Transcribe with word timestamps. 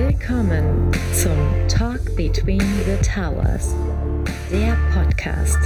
Willkommen 0.00 0.92
zum 1.12 1.36
Talk 1.66 2.14
Between 2.14 2.60
the 2.60 2.96
Towers, 3.02 3.74
der 4.48 4.76
Podcast. 4.94 5.58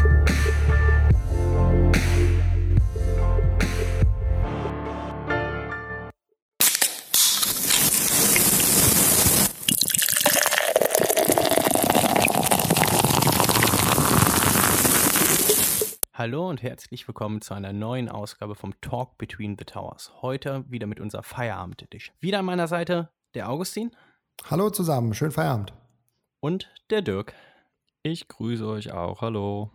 Hallo 16.14 16.48
und 16.48 16.62
herzlich 16.62 17.06
willkommen 17.06 17.42
zu 17.42 17.52
einer 17.52 17.74
neuen 17.74 18.08
Ausgabe 18.08 18.54
vom 18.54 18.72
Talk 18.80 19.18
Between 19.18 19.56
the 19.58 19.66
Towers. 19.66 20.10
Heute 20.22 20.64
wieder 20.70 20.86
mit 20.86 21.00
unserer 21.00 21.22
Feierabend 21.22 21.82
Edition. 21.82 22.16
Wieder 22.20 22.38
an 22.38 22.46
meiner 22.46 22.66
Seite 22.66 23.10
der 23.34 23.50
Augustin. 23.50 23.90
Hallo 24.44 24.70
zusammen, 24.70 25.14
schönen 25.14 25.32
Feierabend. 25.32 25.72
Und 26.40 26.70
der 26.90 27.02
Dirk. 27.02 27.34
Ich 28.02 28.28
grüße 28.28 28.66
euch 28.66 28.92
auch. 28.92 29.20
Hallo. 29.22 29.70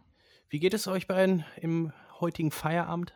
Wie 0.50 0.60
geht 0.60 0.74
es 0.74 0.88
euch 0.88 1.08
beiden 1.08 1.46
im 1.62 1.94
heutigen 2.20 2.52
Feierabend? 2.52 3.16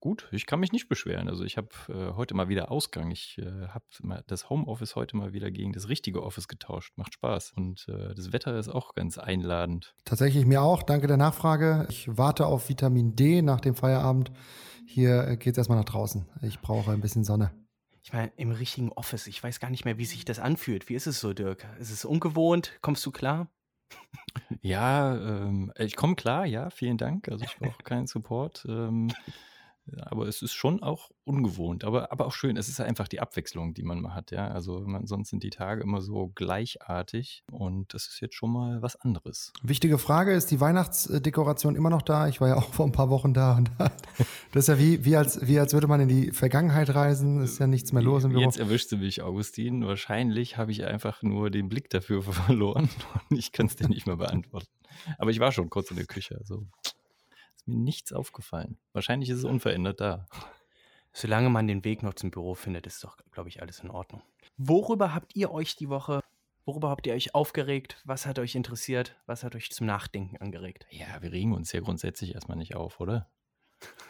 Gut, 0.00 0.28
ich 0.30 0.46
kann 0.46 0.60
mich 0.60 0.72
nicht 0.72 0.88
beschweren. 0.88 1.28
Also 1.28 1.42
ich 1.42 1.56
habe 1.56 1.68
äh, 1.88 2.16
heute 2.16 2.34
mal 2.34 2.48
wieder 2.48 2.70
Ausgang. 2.70 3.10
Ich 3.10 3.38
äh, 3.38 3.66
habe 3.68 3.84
das 4.26 4.48
Homeoffice 4.48 4.94
heute 4.94 5.16
mal 5.16 5.32
wieder 5.32 5.50
gegen 5.50 5.72
das 5.72 5.88
richtige 5.88 6.22
Office 6.22 6.48
getauscht. 6.48 6.92
Macht 6.96 7.14
Spaß. 7.14 7.52
Und 7.56 7.86
äh, 7.88 8.14
das 8.14 8.32
Wetter 8.32 8.56
ist 8.58 8.68
auch 8.68 8.94
ganz 8.94 9.18
einladend. 9.18 9.94
Tatsächlich 10.04 10.46
mir 10.46 10.62
auch. 10.62 10.84
Danke 10.84 11.06
der 11.06 11.16
Nachfrage. 11.16 11.86
Ich 11.90 12.16
warte 12.16 12.46
auf 12.46 12.68
Vitamin 12.68 13.16
D 13.16 13.42
nach 13.42 13.60
dem 13.60 13.74
Feierabend. 13.74 14.30
Hier 14.86 15.36
geht 15.36 15.52
es 15.52 15.58
erstmal 15.58 15.78
nach 15.78 15.86
draußen. 15.86 16.28
Ich 16.42 16.60
brauche 16.60 16.92
ein 16.92 17.00
bisschen 17.00 17.24
Sonne. 17.24 17.65
Ich 18.06 18.12
meine, 18.12 18.30
im 18.36 18.52
richtigen 18.52 18.92
Office. 18.92 19.26
Ich 19.26 19.42
weiß 19.42 19.58
gar 19.58 19.68
nicht 19.68 19.84
mehr, 19.84 19.98
wie 19.98 20.04
sich 20.04 20.24
das 20.24 20.38
anfühlt. 20.38 20.88
Wie 20.88 20.94
ist 20.94 21.08
es 21.08 21.18
so, 21.18 21.32
Dirk? 21.32 21.66
Ist 21.80 21.90
es 21.90 22.04
ungewohnt? 22.04 22.78
Kommst 22.80 23.04
du 23.04 23.10
klar? 23.10 23.50
Ja, 24.60 25.16
ähm, 25.16 25.72
ich 25.76 25.96
komme 25.96 26.14
klar, 26.14 26.46
ja, 26.46 26.70
vielen 26.70 26.98
Dank. 26.98 27.28
Also 27.28 27.44
ich 27.44 27.56
brauche 27.56 27.82
keinen 27.82 28.06
Support. 28.06 28.64
Ähm, 28.68 29.12
aber 30.00 30.26
es 30.26 30.42
ist 30.42 30.54
schon 30.54 30.82
auch 30.82 31.10
ungewohnt, 31.24 31.84
aber, 31.84 32.12
aber 32.12 32.26
auch 32.26 32.32
schön. 32.32 32.56
Es 32.56 32.68
ist 32.68 32.80
einfach 32.80 33.08
die 33.08 33.20
Abwechslung, 33.20 33.74
die 33.74 33.82
man 33.82 34.00
mal 34.00 34.14
hat, 34.14 34.30
ja. 34.30 34.48
Also 34.48 34.80
man, 34.80 35.06
sonst 35.06 35.30
sind 35.30 35.42
die 35.42 35.50
Tage 35.50 35.82
immer 35.82 36.00
so 36.00 36.28
gleichartig 36.34 37.44
und 37.50 37.92
das 37.94 38.06
ist 38.06 38.20
jetzt 38.20 38.34
schon 38.34 38.52
mal 38.52 38.82
was 38.82 38.96
anderes. 38.96 39.52
Wichtige 39.62 39.98
Frage, 39.98 40.32
ist 40.32 40.50
die 40.50 40.60
Weihnachtsdekoration 40.60 41.76
immer 41.76 41.90
noch 41.90 42.02
da? 42.02 42.28
Ich 42.28 42.40
war 42.40 42.48
ja 42.48 42.56
auch 42.56 42.72
vor 42.74 42.86
ein 42.86 42.92
paar 42.92 43.10
Wochen 43.10 43.34
da 43.34 43.56
und 43.56 43.70
das 44.52 44.64
ist 44.64 44.68
ja 44.68 44.78
wie, 44.78 45.04
wie, 45.04 45.16
als, 45.16 45.46
wie 45.46 45.58
als 45.58 45.72
würde 45.72 45.86
man 45.86 46.00
in 46.00 46.08
die 46.08 46.32
Vergangenheit 46.32 46.94
reisen, 46.94 47.40
ist 47.42 47.58
ja 47.58 47.66
nichts 47.66 47.92
mehr 47.92 48.02
los 48.02 48.24
im 48.24 48.30
Büro. 48.30 48.42
Jetzt 48.42 48.58
erwischst 48.58 48.92
du 48.92 48.96
mich, 48.96 49.22
Augustin. 49.22 49.86
Wahrscheinlich 49.86 50.56
habe 50.56 50.72
ich 50.72 50.84
einfach 50.84 51.22
nur 51.22 51.50
den 51.50 51.68
Blick 51.68 51.90
dafür 51.90 52.22
verloren 52.32 52.88
und 53.30 53.38
ich 53.38 53.52
kann 53.52 53.66
es 53.66 53.76
dir 53.76 53.88
nicht 53.88 54.06
mehr 54.06 54.16
beantworten. 54.16 54.68
Aber 55.18 55.30
ich 55.30 55.40
war 55.40 55.52
schon 55.52 55.70
kurz 55.70 55.90
in 55.90 55.96
der 55.96 56.06
Küche, 56.06 56.36
also 56.38 56.66
mir 57.66 57.76
nichts 57.76 58.12
aufgefallen. 58.12 58.78
Wahrscheinlich 58.92 59.30
ist 59.30 59.38
es 59.38 59.44
unverändert 59.44 60.00
da. 60.00 60.26
Solange 61.12 61.48
man 61.48 61.66
den 61.66 61.84
Weg 61.84 62.02
noch 62.02 62.14
zum 62.14 62.30
Büro 62.30 62.54
findet, 62.54 62.86
ist 62.86 63.02
doch, 63.02 63.16
glaube 63.32 63.48
ich, 63.48 63.62
alles 63.62 63.80
in 63.80 63.90
Ordnung. 63.90 64.22
Worüber 64.58 65.14
habt 65.14 65.34
ihr 65.34 65.50
euch 65.50 65.74
die 65.74 65.88
Woche, 65.88 66.20
worüber 66.64 66.90
habt 66.90 67.06
ihr 67.06 67.14
euch 67.14 67.34
aufgeregt? 67.34 68.02
Was 68.04 68.26
hat 68.26 68.38
euch 68.38 68.54
interessiert? 68.54 69.16
Was 69.26 69.42
hat 69.42 69.54
euch 69.54 69.70
zum 69.70 69.86
Nachdenken 69.86 70.36
angeregt? 70.36 70.86
Ja, 70.90 71.22
wir 71.22 71.32
regen 71.32 71.54
uns 71.54 71.72
ja 71.72 71.80
grundsätzlich 71.80 72.34
erstmal 72.34 72.58
nicht 72.58 72.76
auf, 72.76 73.00
oder? 73.00 73.30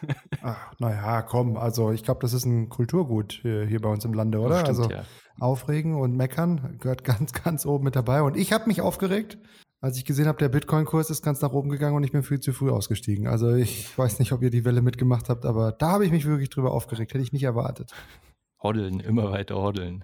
Ach, 0.41 0.73
naja, 0.79 1.21
komm, 1.21 1.57
also 1.57 1.91
ich 1.91 2.03
glaube, 2.03 2.19
das 2.21 2.33
ist 2.33 2.45
ein 2.45 2.69
Kulturgut 2.69 3.39
hier, 3.41 3.65
hier, 3.65 3.81
bei 3.81 3.89
uns 3.89 4.05
im 4.05 4.13
Lande, 4.13 4.39
oder? 4.39 4.59
Stimmt, 4.59 4.79
also 4.79 4.89
ja. 4.89 5.03
aufregen 5.39 5.95
und 5.95 6.15
meckern 6.15 6.77
gehört 6.79 7.03
ganz, 7.05 7.33
ganz 7.33 7.65
oben 7.65 7.85
mit 7.85 7.95
dabei. 7.95 8.21
Und 8.21 8.37
ich 8.37 8.53
habe 8.53 8.67
mich 8.67 8.81
aufgeregt, 8.81 9.37
als 9.79 9.97
ich 9.97 10.05
gesehen 10.05 10.27
habe, 10.27 10.39
der 10.39 10.49
Bitcoin-Kurs 10.49 11.09
ist 11.09 11.21
ganz 11.21 11.41
nach 11.41 11.51
oben 11.51 11.69
gegangen 11.69 11.95
und 11.95 12.03
ich 12.03 12.11
bin 12.11 12.23
viel 12.23 12.39
zu 12.39 12.51
früh 12.51 12.71
ausgestiegen. 12.71 13.27
Also 13.27 13.53
ich 13.53 13.95
weiß 13.97 14.19
nicht, 14.19 14.31
ob 14.31 14.41
ihr 14.41 14.49
die 14.49 14.65
Welle 14.65 14.81
mitgemacht 14.81 15.29
habt, 15.29 15.45
aber 15.45 15.71
da 15.71 15.91
habe 15.91 16.05
ich 16.05 16.11
mich 16.11 16.25
wirklich 16.25 16.49
drüber 16.49 16.71
aufgeregt. 16.71 17.13
Hätte 17.13 17.23
ich 17.23 17.33
nicht 17.33 17.43
erwartet. 17.43 17.91
Hoddeln, 18.61 18.99
immer 18.99 19.31
weiter 19.31 19.55
hoddeln. 19.55 20.03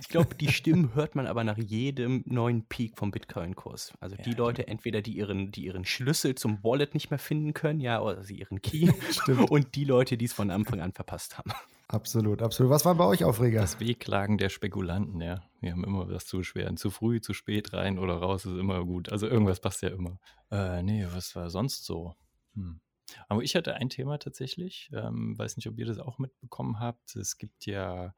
ich 0.00 0.08
glaube, 0.08 0.34
die 0.34 0.48
Stimmen 0.48 0.94
hört 0.94 1.14
man 1.14 1.26
aber 1.26 1.44
nach 1.44 1.56
jedem 1.56 2.22
neuen 2.26 2.66
Peak 2.66 2.98
vom 2.98 3.10
Bitcoin-Kurs. 3.10 3.94
Also 4.00 4.16
die 4.16 4.30
ja, 4.30 4.36
Leute, 4.36 4.68
entweder 4.68 5.00
die 5.00 5.16
ihren, 5.16 5.52
die 5.52 5.64
ihren 5.64 5.84
Schlüssel 5.84 6.34
zum 6.34 6.62
Wallet 6.62 6.94
nicht 6.94 7.10
mehr 7.10 7.18
finden 7.18 7.54
können, 7.54 7.80
ja, 7.80 8.02
oder 8.02 8.22
sie 8.24 8.40
ihren 8.40 8.60
Key. 8.60 8.90
und 9.48 9.74
die 9.74 9.84
Leute, 9.84 10.16
die 10.16 10.26
es 10.26 10.32
von 10.32 10.50
Anfang 10.50 10.80
an 10.80 10.92
verpasst 10.92 11.38
haben. 11.38 11.52
Absolut, 11.92 12.40
absolut. 12.40 12.70
Was 12.70 12.84
war 12.84 12.94
bei 12.94 13.04
euch 13.04 13.24
Aufreger? 13.24 13.60
Das 13.60 13.80
Wehklagen 13.80 14.38
der 14.38 14.48
Spekulanten, 14.48 15.20
ja. 15.20 15.42
Wir 15.60 15.72
haben 15.72 15.82
immer 15.82 16.08
was 16.08 16.24
zu 16.24 16.38
beschweren. 16.38 16.76
Zu 16.76 16.90
früh, 16.90 17.20
zu 17.20 17.32
spät 17.32 17.72
rein 17.72 17.98
oder 17.98 18.14
raus 18.14 18.44
ist 18.44 18.56
immer 18.56 18.84
gut. 18.84 19.10
Also 19.10 19.26
irgendwas 19.26 19.58
passt 19.58 19.82
ja 19.82 19.88
immer. 19.88 20.20
Äh, 20.52 20.84
nee, 20.84 21.04
was 21.12 21.34
war 21.34 21.50
sonst 21.50 21.84
so? 21.84 22.14
Hm. 22.54 22.80
Aber 23.28 23.42
ich 23.42 23.56
hatte 23.56 23.74
ein 23.74 23.88
Thema 23.88 24.18
tatsächlich. 24.18 24.88
Ähm, 24.92 25.36
weiß 25.36 25.56
nicht, 25.56 25.66
ob 25.66 25.78
ihr 25.78 25.86
das 25.86 25.98
auch 25.98 26.18
mitbekommen 26.18 26.78
habt. 26.78 27.16
Es 27.16 27.38
gibt 27.38 27.66
ja 27.66 28.14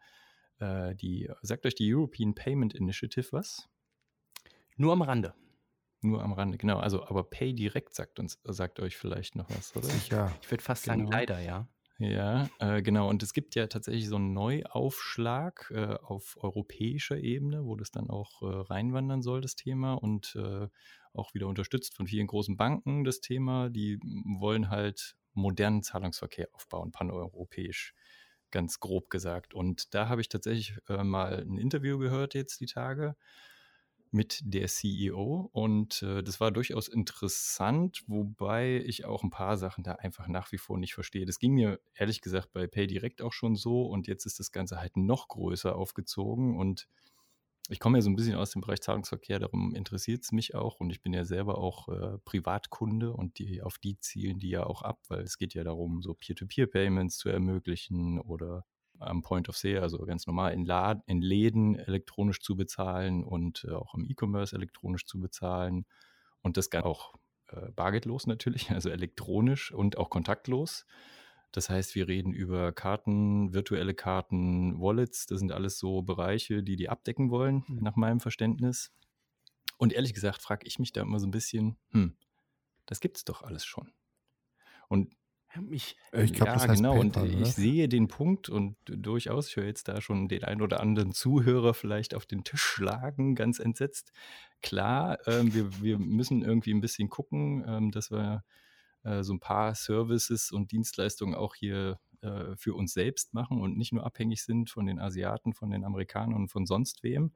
äh, 0.59 0.95
die, 0.95 1.31
sagt 1.41 1.65
euch 1.65 1.75
die 1.75 1.95
European 1.95 2.35
Payment 2.35 2.75
Initiative 2.75 3.29
was? 3.33 3.71
Nur 4.77 4.93
am 4.93 5.01
Rande. 5.01 5.33
Nur 6.03 6.23
am 6.23 6.35
Rande, 6.35 6.59
genau. 6.59 6.79
Also, 6.79 7.07
aber 7.07 7.25
Pay 7.25 7.55
Direct 7.55 7.95
sagt 7.95 8.19
uns, 8.19 8.39
sagt 8.45 8.81
euch 8.81 8.99
vielleicht 8.99 9.35
noch 9.35 9.49
was, 9.49 9.75
oder? 9.75 9.87
Sicher. 9.87 10.33
Ich 10.43 10.51
würde 10.51 10.63
fast 10.63 10.85
genau. 10.85 10.97
sagen, 10.99 11.07
leider, 11.11 11.39
ja. 11.41 11.69
Ja, 12.03 12.49
äh, 12.59 12.83
genau. 12.83 13.09
Und 13.09 13.23
es 13.23 13.33
gibt 13.33 13.55
ja 13.55 13.69
tatsächlich 13.69 14.09
so 14.09 14.17
einen 14.17 14.33
Neuaufschlag 14.33 15.71
äh, 15.73 15.95
auf 16.03 16.37
europäischer 16.41 17.17
Ebene, 17.19 17.65
wo 17.65 17.77
das 17.77 17.93
dann 17.93 18.11
auch 18.11 18.43
äh, 18.43 18.47
reinwandern 18.47 19.23
soll, 19.23 19.41
das 19.41 19.55
Thema. 19.55 19.95
Und 19.95 20.35
äh, 20.35 20.69
auch 21.15 21.33
wieder 21.35 21.47
unterstützt 21.47 21.95
von 21.95 22.07
vielen 22.09 22.27
großen 22.27 22.57
Banken, 22.57 23.05
das 23.05 23.21
Thema. 23.21 23.69
Die 23.71 24.01
wollen 24.03 24.69
halt 24.69 25.15
modernen 25.35 25.83
Zahlungsverkehr 25.85 26.49
aufbauen, 26.53 26.91
paneuropäisch, 26.91 27.95
ganz 28.51 28.81
grob 28.81 29.09
gesagt. 29.09 29.55
Und 29.55 29.95
da 29.95 30.09
habe 30.09 30.23
ich 30.23 30.29
tatsächlich 30.29 30.75
äh, 30.89 31.05
mal 31.05 31.41
ein 31.41 31.57
Interview 31.59 31.99
gehört 31.99 32.35
jetzt 32.35 32.61
die 32.61 32.67
Tage 32.67 33.15
mit 34.13 34.41
der 34.45 34.69
CEO 34.69 35.49
und 35.53 36.03
äh, 36.03 36.23
das 36.23 36.39
war 36.39 36.51
durchaus 36.51 36.89
interessant, 36.89 38.03
wobei 38.07 38.83
ich 38.85 39.05
auch 39.05 39.23
ein 39.23 39.31
paar 39.31 39.57
Sachen 39.57 39.85
da 39.85 39.93
einfach 39.93 40.29
nach 40.29 40.53
wie 40.53 40.59
vor 40.59 40.79
nicht 40.79 40.95
verstehe. 40.95 41.25
Das 41.25 41.39
ging 41.39 41.55
mir 41.55 41.81
ehrlich 41.95 42.21
gesagt 42.21 42.53
bei 42.53 42.67
PayDirect 42.67 43.23
auch 43.23 43.33
schon 43.33 43.57
so 43.57 43.87
und 43.87 44.07
jetzt 44.07 44.27
ist 44.27 44.39
das 44.39 44.53
Ganze 44.53 44.79
halt 44.79 44.97
noch 44.97 45.29
größer 45.29 45.75
aufgezogen 45.75 46.59
und 46.59 46.89
ich 47.69 47.81
komme 47.81 47.99
ja 47.99 48.03
so 48.03 48.11
ein 48.11 48.17
bisschen 48.17 48.35
aus 48.35 48.51
dem 48.51 48.61
Bereich 48.61 48.83
Zahlungsverkehr, 48.83 49.39
darum 49.39 49.75
interessiert 49.75 50.25
es 50.25 50.33
mich 50.33 50.55
auch 50.55 50.81
und 50.81 50.91
ich 50.91 51.01
bin 51.01 51.15
ja 51.15 51.25
selber 51.25 51.59
auch 51.59 51.89
äh, 51.89 52.19
Privatkunde 52.25 53.13
und 53.13 53.39
die, 53.39 53.63
auf 53.63 53.79
die 53.79 53.99
zielen 53.99 54.39
die 54.39 54.51
ja 54.51 54.67
auch 54.67 54.83
ab, 54.83 55.01
weil 55.09 55.23
es 55.23 55.39
geht 55.39 55.55
ja 55.55 55.65
darum, 55.65 56.03
so 56.03 56.13
Peer-to-Peer-Payments 56.13 57.17
zu 57.17 57.29
ermöglichen 57.29 58.21
oder 58.21 58.67
am 59.07 59.23
Point 59.23 59.49
of 59.49 59.57
Sale, 59.57 59.83
also 59.83 59.99
ganz 59.99 60.27
normal 60.27 60.53
in, 60.53 60.65
Laden, 60.65 61.03
in 61.07 61.21
Läden 61.21 61.77
elektronisch 61.77 62.41
zu 62.41 62.57
bezahlen 62.57 63.25
und 63.25 63.65
äh, 63.69 63.73
auch 63.73 63.95
im 63.95 64.05
E-Commerce 64.05 64.55
elektronisch 64.55 65.07
zu 65.07 65.21
bezahlen 65.21 65.87
und 66.41 66.57
das 66.57 66.71
Ganze 66.71 66.87
auch 66.87 67.15
äh, 67.49 67.71
bargeldlos 67.73 68.27
natürlich, 68.27 68.71
also 68.71 68.91
elektronisch 68.91 69.73
und 69.73 69.99
auch 69.99 70.11
kontaktlos. 70.11 70.87
Das 71.53 71.69
heißt, 71.69 71.95
wir 71.95 72.09
reden 72.09 72.33
über 72.33 72.73
Karten, 72.73 73.53
virtuelle 73.53 73.95
Karten, 73.95 74.81
Wallets, 74.81 75.27
das 75.27 75.39
sind 75.39 75.53
alles 75.53 75.79
so 75.79 76.01
Bereiche, 76.01 76.63
die 76.63 76.77
die 76.77 76.89
abdecken 76.89 77.31
wollen, 77.31 77.65
mhm. 77.69 77.81
nach 77.83 77.97
meinem 77.97 78.21
Verständnis. 78.21 78.91
Und 79.77 79.93
ehrlich 79.93 80.15
gesagt 80.15 80.41
frage 80.41 80.67
ich 80.67 80.79
mich 80.79 80.93
da 80.93 81.03
immer 81.03 81.19
so 81.19 81.27
ein 81.27 81.31
bisschen, 81.31 81.77
hm, 81.91 82.17
das 82.87 83.01
gibt 83.01 83.19
es 83.19 83.25
doch 83.25 83.43
alles 83.43 83.65
schon. 83.65 83.93
Und 84.89 85.15
ich, 85.71 85.97
ich 86.13 86.33
glaube, 86.33 86.51
ja, 86.51 86.55
das 86.55 86.69
heißt 86.69 86.83
genau. 86.83 86.95
PayPal, 86.95 87.23
und 87.23 87.31
ich 87.31 87.37
oder? 87.37 87.47
sehe 87.47 87.89
den 87.89 88.09
Punkt 88.09 88.49
und 88.49 88.77
durchaus, 88.85 89.49
ich 89.49 89.57
höre 89.57 89.67
jetzt 89.67 89.89
da 89.89 90.01
schon 90.01 90.29
den 90.29 90.45
einen 90.45 90.63
oder 90.63 90.81
anderen 90.81 91.13
Zuhörer 91.13 91.75
vielleicht 91.75 92.15
auf 92.15 92.27
den 92.27 92.45
Tisch 92.45 92.63
schlagen, 92.63 93.35
ganz 93.35 93.59
entsetzt. 93.59 94.13
Klar, 94.63 95.19
ähm, 95.27 95.53
wir, 95.55 95.83
wir 95.83 95.99
müssen 95.99 96.43
irgendwie 96.43 96.73
ein 96.73 96.81
bisschen 96.81 97.09
gucken, 97.09 97.65
ähm, 97.67 97.91
dass 97.91 98.11
wir 98.11 98.45
äh, 99.03 99.23
so 99.23 99.35
ein 99.35 99.41
paar 99.41 99.75
Services 99.75 100.51
und 100.53 100.73
Dienstleistungen 100.73 101.35
auch 101.35 101.55
hier 101.55 101.99
äh, 102.23 102.57
für 102.57 102.75
uns 102.75 102.93
selbst 102.93 103.35
machen 103.35 103.61
und 103.61 103.77
nicht 103.77 103.93
nur 103.93 104.07
abhängig 104.07 104.45
sind 104.45 104.71
von 104.71 104.87
den 104.87 105.01
Asiaten, 105.01 105.55
von 105.55 105.71
den 105.71 105.85
Amerikanern 105.85 106.43
und 106.43 106.49
von 106.49 106.67
sonst 106.67 107.03
wem. 107.03 107.33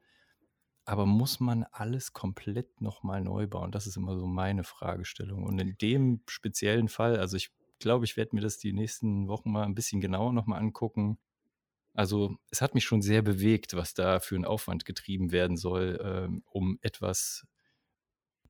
Aber 0.85 1.05
muss 1.05 1.41
man 1.41 1.65
alles 1.71 2.13
komplett 2.13 2.79
nochmal 2.79 3.21
neu 3.21 3.45
bauen? 3.45 3.73
Das 3.73 3.87
ist 3.87 3.97
immer 3.97 4.17
so 4.17 4.25
meine 4.25 4.63
Fragestellung. 4.63 5.43
Und 5.43 5.59
in 5.59 5.77
dem 5.77 6.21
speziellen 6.27 6.87
Fall, 6.87 7.19
also 7.19 7.35
ich 7.35 7.51
glaube, 7.79 8.05
ich 8.05 8.17
werde 8.17 8.35
mir 8.35 8.41
das 8.41 8.57
die 8.57 8.73
nächsten 8.73 9.27
Wochen 9.27 9.51
mal 9.51 9.63
ein 9.63 9.75
bisschen 9.75 10.01
genauer 10.01 10.33
nochmal 10.33 10.59
angucken. 10.59 11.17
Also 11.93 12.37
es 12.51 12.61
hat 12.61 12.75
mich 12.75 12.85
schon 12.85 13.01
sehr 13.01 13.21
bewegt, 13.21 13.75
was 13.75 13.93
da 13.93 14.19
für 14.19 14.35
ein 14.35 14.45
Aufwand 14.45 14.85
getrieben 14.85 15.31
werden 15.31 15.57
soll, 15.57 15.99
ähm, 16.03 16.43
um 16.45 16.77
etwas 16.81 17.47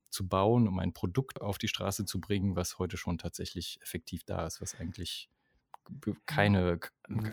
zu 0.09 0.27
bauen, 0.27 0.67
um 0.67 0.79
ein 0.79 0.93
Produkt 0.93 1.41
auf 1.41 1.57
die 1.57 1.67
Straße 1.67 2.05
zu 2.05 2.19
bringen, 2.19 2.55
was 2.55 2.79
heute 2.79 2.97
schon 2.97 3.17
tatsächlich 3.17 3.79
effektiv 3.81 4.23
da 4.23 4.45
ist, 4.45 4.61
was 4.61 4.75
eigentlich 4.75 5.29
keine, 6.25 6.79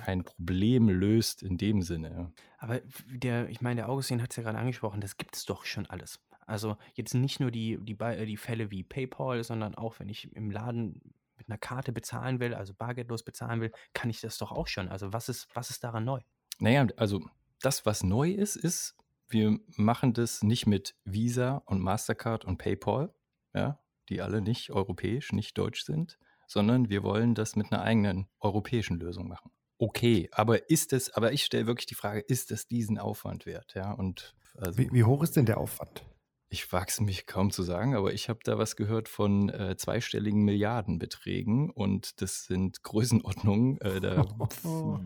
kein 0.05 0.23
Problem 0.23 0.89
löst 0.89 1.43
in 1.43 1.59
dem 1.59 1.83
Sinne. 1.83 2.33
Aber 2.59 2.81
der, 3.11 3.49
ich 3.49 3.61
meine, 3.61 3.81
der 3.81 3.89
Augustin 3.89 4.23
hat 4.23 4.31
es 4.31 4.37
ja 4.37 4.43
gerade 4.43 4.59
angesprochen, 4.59 5.01
das 5.01 5.17
gibt 5.17 5.37
es 5.37 5.45
doch 5.45 5.65
schon 5.65 5.87
alles. 5.87 6.21
Also 6.47 6.77
jetzt 6.95 7.15
nicht 7.15 7.41
nur 7.41 7.51
die, 7.51 7.79
die, 7.81 7.97
die 7.97 8.37
Fälle 8.37 8.71
wie 8.71 8.85
PayPal, 8.85 9.43
sondern 9.43 9.75
auch 9.75 9.99
wenn 9.99 10.09
ich 10.09 10.33
im 10.37 10.51
Laden 10.51 11.01
mit 11.45 11.51
einer 11.51 11.59
Karte 11.59 11.93
bezahlen 11.93 12.41
will, 12.41 12.55
also 12.55 12.75
bargeldlos 12.75 13.23
bezahlen 13.23 13.61
will, 13.61 13.73
kann 13.93 14.11
ich 14.11 14.21
das 14.21 14.39
doch 14.39 14.53
auch 14.53 14.67
schon. 14.67 14.89
Also 14.89 15.13
was 15.13 15.29
ist, 15.29 15.49
was 15.55 15.71
ist 15.71 15.85
daran 15.85 16.05
neu? 16.05 16.21
Naja, 16.59 16.87
also 16.97 17.21
das, 17.61 17.87
was 17.87 18.03
neu 18.03 18.31
ist, 18.31 18.57
ist, 18.57 18.97
wir 19.29 19.59
machen 19.77 20.13
das 20.13 20.43
nicht 20.43 20.67
mit 20.67 20.95
Visa 21.05 21.63
und 21.67 21.81
Mastercard 21.81 22.45
und 22.45 22.59
PayPal, 22.59 23.15
ja, 23.55 23.81
die 24.09 24.21
alle 24.21 24.41
nicht 24.41 24.71
europäisch, 24.71 25.33
nicht 25.33 25.57
deutsch 25.57 25.85
sind, 25.85 26.19
sondern 26.47 26.91
wir 26.91 27.03
wollen 27.03 27.35
das 27.35 27.57
mit 27.57 27.73
einer 27.73 27.83
eigenen 27.83 28.29
europäischen 28.41 28.99
Lösung 28.99 29.29
machen. 29.29 29.51
Okay, 29.79 30.29
aber 30.33 30.71
ist 30.71 30.93
es, 30.93 31.11
aber 31.11 31.33
ich 31.33 31.45
stelle 31.45 31.67
wirklich 31.67 31.87
die 31.87 31.95
Frage, 31.95 32.21
ist 32.21 32.53
es 32.53 32.69
diesen 32.69 32.99
Aufwand 32.99 33.45
wert? 33.47 33.75
Ja, 33.75 33.93
und 33.93 34.35
also, 34.57 34.79
wie, 34.79 34.93
wie 34.93 35.05
hoch 35.05 35.23
ist 35.23 35.37
denn 35.37 35.47
der 35.47 35.59
Aufwand? 35.59 36.05
Ich 36.55 36.73
wage 36.73 36.87
es 36.89 37.01
mich 37.01 37.27
kaum 37.27 37.51
zu 37.51 37.65
sagen, 37.65 37.97
aber 37.97 38.13
ich 38.13 38.29
habe 38.29 38.39
da 38.45 38.57
was 38.59 38.77
gehört 38.77 39.09
von 39.09 39.49
äh, 39.49 39.77
zweistelligen 39.77 40.45
Milliardenbeträgen 40.45 41.69
und 41.69 42.23
das 42.23 42.45
sind 42.45 42.85
Größenordnungen. 42.85 43.81
Äh, 43.81 44.01
da, 44.01 44.25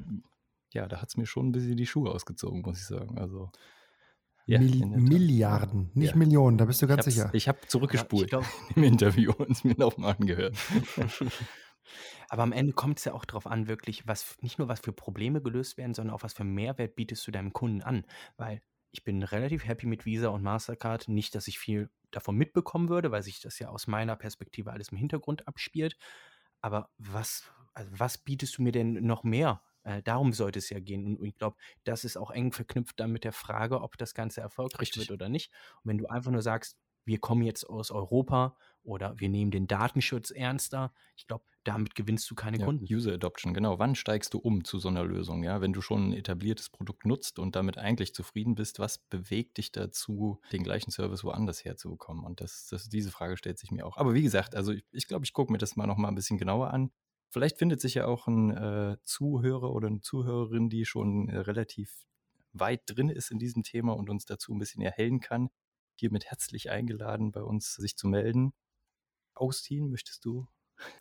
ja, 0.73 0.87
da 0.87 1.01
hat 1.01 1.09
es 1.09 1.17
mir 1.17 1.25
schon 1.25 1.49
ein 1.49 1.53
bisschen 1.53 1.79
die 1.79 1.87
Schuhe 1.87 2.11
ausgezogen, 2.11 2.61
muss 2.61 2.81
ich 2.81 2.87
sagen. 2.87 3.17
Also 3.17 3.51
ja, 4.45 4.59
Mil 4.59 4.85
Milliarden, 4.85 5.91
nicht 5.95 6.11
ja. 6.11 6.17
Millionen, 6.17 6.59
da 6.59 6.67
bist 6.67 6.83
du 6.83 6.87
ganz 6.87 7.07
ich 7.07 7.15
sicher. 7.15 7.31
Ich 7.33 7.49
habe 7.49 7.61
zurückgespult 7.67 8.31
ja, 8.31 8.43
im 8.77 8.83
Interview 8.83 9.33
und 9.33 9.51
es 9.51 9.65
mir 9.65 9.75
nochmal 9.79 10.17
angehört. 10.21 10.55
Aber 12.29 12.43
am 12.43 12.53
Ende 12.53 12.75
kommt 12.75 12.99
es 12.99 13.07
ja 13.07 13.15
auch 13.15 13.25
darauf 13.25 13.47
an, 13.47 13.69
wirklich, 13.69 14.07
was 14.07 14.37
nicht 14.43 14.59
nur 14.59 14.69
was 14.69 14.81
für 14.81 14.93
Probleme 14.93 15.41
gelöst 15.41 15.79
werden, 15.79 15.95
sondern 15.95 16.15
auch 16.15 16.23
was 16.23 16.35
für 16.35 16.45
Mehrwert 16.45 16.95
bietest 16.95 17.27
du 17.27 17.31
deinem 17.31 17.55
Kunden 17.55 17.81
an. 17.81 18.05
Weil 18.37 18.61
ich 18.91 19.05
bin 19.05 19.23
relativ 19.23 19.67
happy 19.67 19.87
mit 19.87 20.07
Visa 20.07 20.29
und 20.29 20.43
Mastercard. 20.43 21.09
Nicht, 21.09 21.35
dass 21.35 21.49
ich 21.49 21.59
viel 21.59 21.91
davon 22.11 22.37
mitbekommen 22.37 22.89
würde, 22.89 23.11
weil 23.11 23.23
sich 23.23 23.41
das 23.41 23.59
ja 23.59 23.69
aus 23.69 23.87
meiner 23.87 24.17
Perspektive 24.17 24.73
alles 24.73 24.91
im 24.91 24.99
Hintergrund 24.99 25.47
abspielt. 25.47 25.97
Aber 26.61 26.91
was, 26.99 27.45
also 27.75 27.91
was 27.93 28.19
bietest 28.19 28.59
du 28.59 28.63
mir 28.63 28.73
denn 28.73 29.05
noch 29.05 29.25
mehr 29.25 29.63
äh, 29.89 30.03
darum 30.03 30.35
sollte 30.35 30.59
es 30.59 30.69
ja 30.69 30.81
gehen. 30.81 31.17
Und, 31.17 31.25
ich 31.25 31.39
glaube, 31.39 31.57
das 31.85 32.05
ist 32.05 32.19
auch 32.19 32.31
eng 32.31 32.53
verknüpft 32.53 33.01
dann 33.01 33.11
mit 33.11 33.25
der 33.25 33.33
Frage, 33.33 33.81
ob 33.81 33.97
das 33.97 34.13
Ganze 34.13 34.43
erfolgreich 34.43 34.81
Richtig. 34.89 35.09
wird 35.09 35.11
oder 35.13 35.31
nicht. 35.31 35.51
Und 35.83 35.89
wenn 35.91 35.99
du 35.99 36.07
einfach 36.07 36.31
nur 36.31 36.43
sagst, 36.43 36.79
wir 37.07 37.19
kommen 37.19 37.43
jetzt 37.43 37.65
aus 37.65 37.91
Europa 37.91 38.57
oder 38.83 39.19
wir 39.19 39.29
nehmen 39.29 39.51
den 39.51 39.67
Datenschutz 39.67 40.31
ernster, 40.31 40.93
ich 41.17 41.27
glaube, 41.27 41.45
damit 41.65 41.95
gewinnst 41.95 42.31
du 42.31 42.35
keine 42.35 42.59
ja, 42.59 42.65
Kunden. 42.65 42.87
User 42.91 43.13
Adoption, 43.13 43.53
genau. 43.53 43.79
Wann 43.79 43.95
steigst 43.95 44.33
du 44.33 44.39
um 44.39 44.65
zu 44.65 44.79
so 44.79 44.89
einer 44.89 45.05
Lösung? 45.05 45.43
Ja, 45.43 45.61
wenn 45.61 45.73
du 45.73 45.83
schon 45.83 46.11
ein 46.11 46.13
etabliertes 46.15 46.71
Produkt 46.71 47.05
nutzt 47.05 47.39
und 47.39 47.57
damit 47.57 47.77
eigentlich 47.77 48.15
zufrieden 48.15 48.55
bist, 48.55 48.79
was 48.79 48.99
bewegt 48.99 49.59
dich 49.59 49.71
dazu, 49.71 50.41
den 50.53 50.63
gleichen 50.63 50.91
Service 50.91 51.25
woanders 51.25 51.65
herzubekommen? 51.65 52.25
Und 52.25 52.41
das, 52.41 52.69
das, 52.71 52.89
diese 52.89 53.11
Frage 53.11 53.37
stellt 53.37 53.59
sich 53.59 53.71
mir 53.71 53.85
auch. 53.85 53.99
Aber 53.99 54.15
wie 54.15 54.23
gesagt, 54.23 54.55
also 54.55 54.73
ich, 54.73 54.85
ich 54.93 55.07
glaube, 55.07 55.27
ich 55.27 55.35
gucke 55.35 55.53
mir 55.53 55.59
das 55.59 55.77
mal 55.77 55.87
noch 55.87 55.99
mal 55.99 56.09
ein 56.09 56.15
bisschen 56.15 56.39
genauer 56.39 56.71
an. 56.71 56.91
Vielleicht 57.31 57.59
findet 57.59 57.81
sich 57.83 57.95
ja 57.95 58.07
auch 58.07 58.27
ein 58.27 58.51
äh, 58.51 58.97
Zuhörer 59.05 59.71
oder 59.73 59.89
eine 59.89 60.01
Zuhörerin, 60.01 60.71
die 60.71 60.87
schon 60.87 61.29
äh, 61.29 61.37
relativ 61.39 62.07
weit 62.53 62.83
drin 62.87 63.11
ist 63.11 63.31
in 63.31 63.39
diesem 63.39 63.63
Thema 63.63 63.95
und 63.95 64.09
uns 64.09 64.25
dazu 64.25 64.55
ein 64.55 64.59
bisschen 64.59 64.83
erhellen 64.83 65.21
kann. 65.21 65.51
Hiermit 65.97 66.27
herzlich 66.27 66.71
eingeladen, 66.71 67.33
bei 67.33 67.43
uns 67.43 67.75
sich 67.75 67.97
zu 67.97 68.09
melden. 68.09 68.55
Austin, 69.39 69.91
möchtest 69.91 70.25
du? 70.25 70.47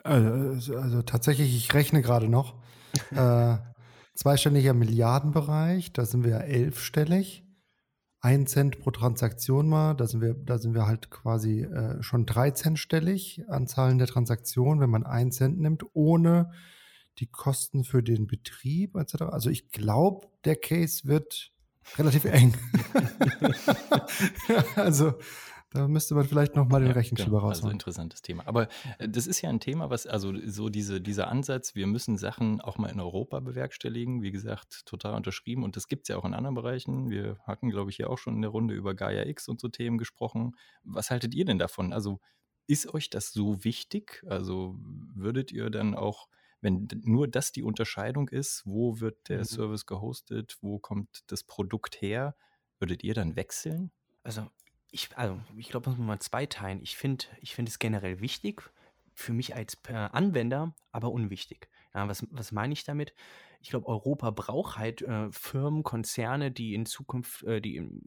Also, 0.02 0.76
also 0.76 1.02
tatsächlich, 1.02 1.56
ich 1.56 1.72
rechne 1.74 2.02
gerade 2.02 2.28
noch. 2.28 2.60
äh, 3.10 3.58
zweistelliger 4.14 4.74
Milliardenbereich, 4.74 5.92
da 5.92 6.04
sind 6.04 6.24
wir 6.24 6.30
ja 6.30 6.38
elfstellig 6.38 7.44
ein 8.20 8.46
Cent 8.46 8.80
pro 8.80 8.90
Transaktion 8.90 9.68
mal. 9.68 9.94
Da 9.94 10.06
sind 10.06 10.20
wir, 10.20 10.34
da 10.34 10.58
sind 10.58 10.74
wir 10.74 10.86
halt 10.86 11.10
quasi 11.10 11.62
äh, 11.62 12.02
schon 12.02 12.26
drei 12.26 12.50
Cent 12.50 12.78
stellig 12.78 13.42
an 13.48 13.66
Zahlen 13.66 13.98
der 13.98 14.08
Transaktionen, 14.08 14.80
wenn 14.80 14.90
man 14.90 15.04
ein 15.04 15.30
Cent 15.30 15.60
nimmt, 15.60 15.84
ohne 15.92 16.50
die 17.18 17.26
Kosten 17.26 17.84
für 17.84 18.02
den 18.02 18.26
Betrieb 18.26 18.96
etc. 18.96 19.22
Also 19.22 19.50
ich 19.50 19.70
glaube, 19.70 20.28
der 20.44 20.56
Case 20.56 21.06
wird 21.06 21.52
relativ 21.96 22.24
eng. 22.24 22.54
also 24.76 25.14
da 25.70 25.86
müsste 25.86 26.14
man 26.14 26.24
vielleicht 26.24 26.56
nochmal 26.56 26.80
den 26.80 26.88
ja, 26.88 26.94
Rechenschieber 26.94 27.30
genau, 27.30 27.48
rausholen. 27.48 27.66
Also 27.66 27.70
interessantes 27.70 28.22
Thema. 28.22 28.46
Aber 28.46 28.68
äh, 28.98 29.08
das 29.08 29.26
ist 29.26 29.42
ja 29.42 29.50
ein 29.50 29.60
Thema, 29.60 29.90
was, 29.90 30.06
also 30.06 30.32
so 30.46 30.70
diese, 30.70 31.00
dieser 31.00 31.28
Ansatz, 31.28 31.74
wir 31.74 31.86
müssen 31.86 32.16
Sachen 32.16 32.60
auch 32.60 32.78
mal 32.78 32.88
in 32.88 33.00
Europa 33.00 33.40
bewerkstelligen, 33.40 34.22
wie 34.22 34.30
gesagt, 34.30 34.86
total 34.86 35.14
unterschrieben. 35.14 35.64
Und 35.64 35.76
das 35.76 35.88
gibt 35.88 36.04
es 36.04 36.08
ja 36.08 36.16
auch 36.16 36.24
in 36.24 36.32
anderen 36.32 36.54
Bereichen. 36.54 37.10
Wir 37.10 37.38
hatten, 37.46 37.68
glaube 37.68 37.90
ich, 37.90 37.96
hier 37.96 38.08
auch 38.08 38.18
schon 38.18 38.36
in 38.36 38.42
der 38.42 38.50
Runde 38.50 38.74
über 38.74 38.94
Gaia 38.94 39.26
X 39.26 39.48
und 39.48 39.60
so 39.60 39.68
Themen 39.68 39.98
gesprochen. 39.98 40.56
Was 40.84 41.10
haltet 41.10 41.34
ihr 41.34 41.44
denn 41.44 41.58
davon? 41.58 41.92
Also 41.92 42.20
ist 42.66 42.92
euch 42.94 43.10
das 43.10 43.32
so 43.32 43.62
wichtig? 43.62 44.24
Also 44.26 44.76
würdet 45.14 45.52
ihr 45.52 45.70
dann 45.70 45.94
auch 45.94 46.28
wenn 46.60 46.88
nur 47.04 47.28
das 47.28 47.52
die 47.52 47.62
Unterscheidung 47.62 48.28
ist, 48.28 48.62
wo 48.66 48.98
wird 48.98 49.28
der 49.28 49.38
mhm. 49.38 49.44
Service 49.44 49.86
gehostet, 49.86 50.58
wo 50.60 50.80
kommt 50.80 51.22
das 51.28 51.44
Produkt 51.44 52.00
her, 52.00 52.34
würdet 52.80 53.04
ihr 53.04 53.14
dann 53.14 53.36
wechseln? 53.36 53.92
Also 54.24 54.48
ich, 54.90 55.16
also, 55.16 55.40
ich 55.56 55.68
glaube, 55.68 55.90
muss 55.90 55.98
man 55.98 56.06
mal 56.06 56.20
zweiteilen. 56.20 56.82
Ich 56.82 56.96
finde 56.96 57.26
ich 57.40 57.54
find 57.54 57.68
es 57.68 57.78
generell 57.78 58.20
wichtig, 58.20 58.62
für 59.14 59.32
mich 59.32 59.54
als 59.54 59.76
Anwender, 59.86 60.74
aber 60.92 61.10
unwichtig. 61.10 61.68
Ja, 61.94 62.08
was, 62.08 62.26
was 62.30 62.52
meine 62.52 62.72
ich 62.72 62.84
damit? 62.84 63.14
Ich 63.60 63.70
glaube, 63.70 63.86
Europa 63.88 64.30
braucht 64.30 64.78
halt 64.78 65.02
äh, 65.02 65.30
Firmen, 65.32 65.82
Konzerne, 65.82 66.50
die 66.52 66.74
in 66.74 66.86
Zukunft, 66.86 67.42
äh, 67.42 67.60
die 67.60 67.76
in 67.76 68.04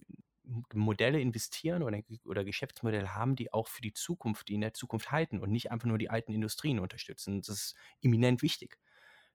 Modelle 0.73 1.19
investieren 1.19 1.83
oder, 1.83 2.01
oder 2.25 2.43
Geschäftsmodelle 2.43 3.13
haben, 3.15 3.35
die 3.35 3.53
auch 3.53 3.67
für 3.67 3.81
die 3.81 3.93
Zukunft, 3.93 4.47
die 4.47 4.55
in 4.55 4.61
der 4.61 4.73
Zukunft 4.73 5.11
halten 5.11 5.39
und 5.39 5.51
nicht 5.51 5.71
einfach 5.71 5.87
nur 5.87 5.97
die 5.97 6.09
alten 6.09 6.33
Industrien 6.33 6.79
unterstützen. 6.79 7.41
Das 7.41 7.49
ist 7.49 7.75
eminent 8.01 8.41
wichtig. 8.41 8.77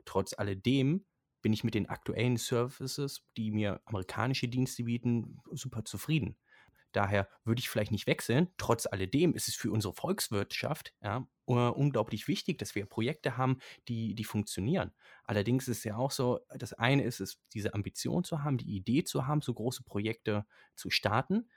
Trotz 0.04 0.34
alledem 0.34 1.04
bin 1.42 1.52
ich 1.52 1.64
mit 1.64 1.75
den 1.75 1.88
aktuellen 1.88 2.37
Services, 2.37 3.22
die 3.37 3.50
mir 3.50 3.81
amerikanische 3.84 4.49
Dienste 4.49 4.84
bieten, 4.84 5.40
super 5.52 5.84
zufrieden. 5.84 6.37
Daher 6.96 7.28
würde 7.44 7.58
ich 7.58 7.69
vielleicht 7.69 7.93
nicht 7.93 8.06
wechseln. 8.06 8.48
Trotz 8.56 8.87
alledem 8.87 9.34
ist 9.34 9.48
es 9.48 9.54
für 9.54 9.70
unsere 9.70 9.93
Volkswirtschaft 9.93 10.94
ja, 11.02 11.28
unglaublich 11.44 12.26
wichtig, 12.26 12.56
dass 12.56 12.75
wir 12.75 12.87
Projekte 12.87 13.37
haben, 13.37 13.58
die, 13.87 14.14
die 14.14 14.25
funktionieren. 14.25 14.93
Allerdings 15.25 15.69
ist 15.69 15.78
es 15.78 15.84
ja 15.84 15.96
auch 15.98 16.10
so, 16.10 16.40
das 16.56 16.72
eine 16.72 17.02
ist 17.02 17.20
es, 17.20 17.38
diese 17.52 17.75
Ambition 17.75 18.25
zu 18.25 18.43
haben, 18.43 18.56
die 18.56 18.75
Idee 18.75 19.04
zu 19.04 19.26
haben, 19.26 19.42
so 19.42 19.52
große 19.52 19.82
Projekte 19.82 20.47
zu 20.75 20.88
starten. 20.88 21.50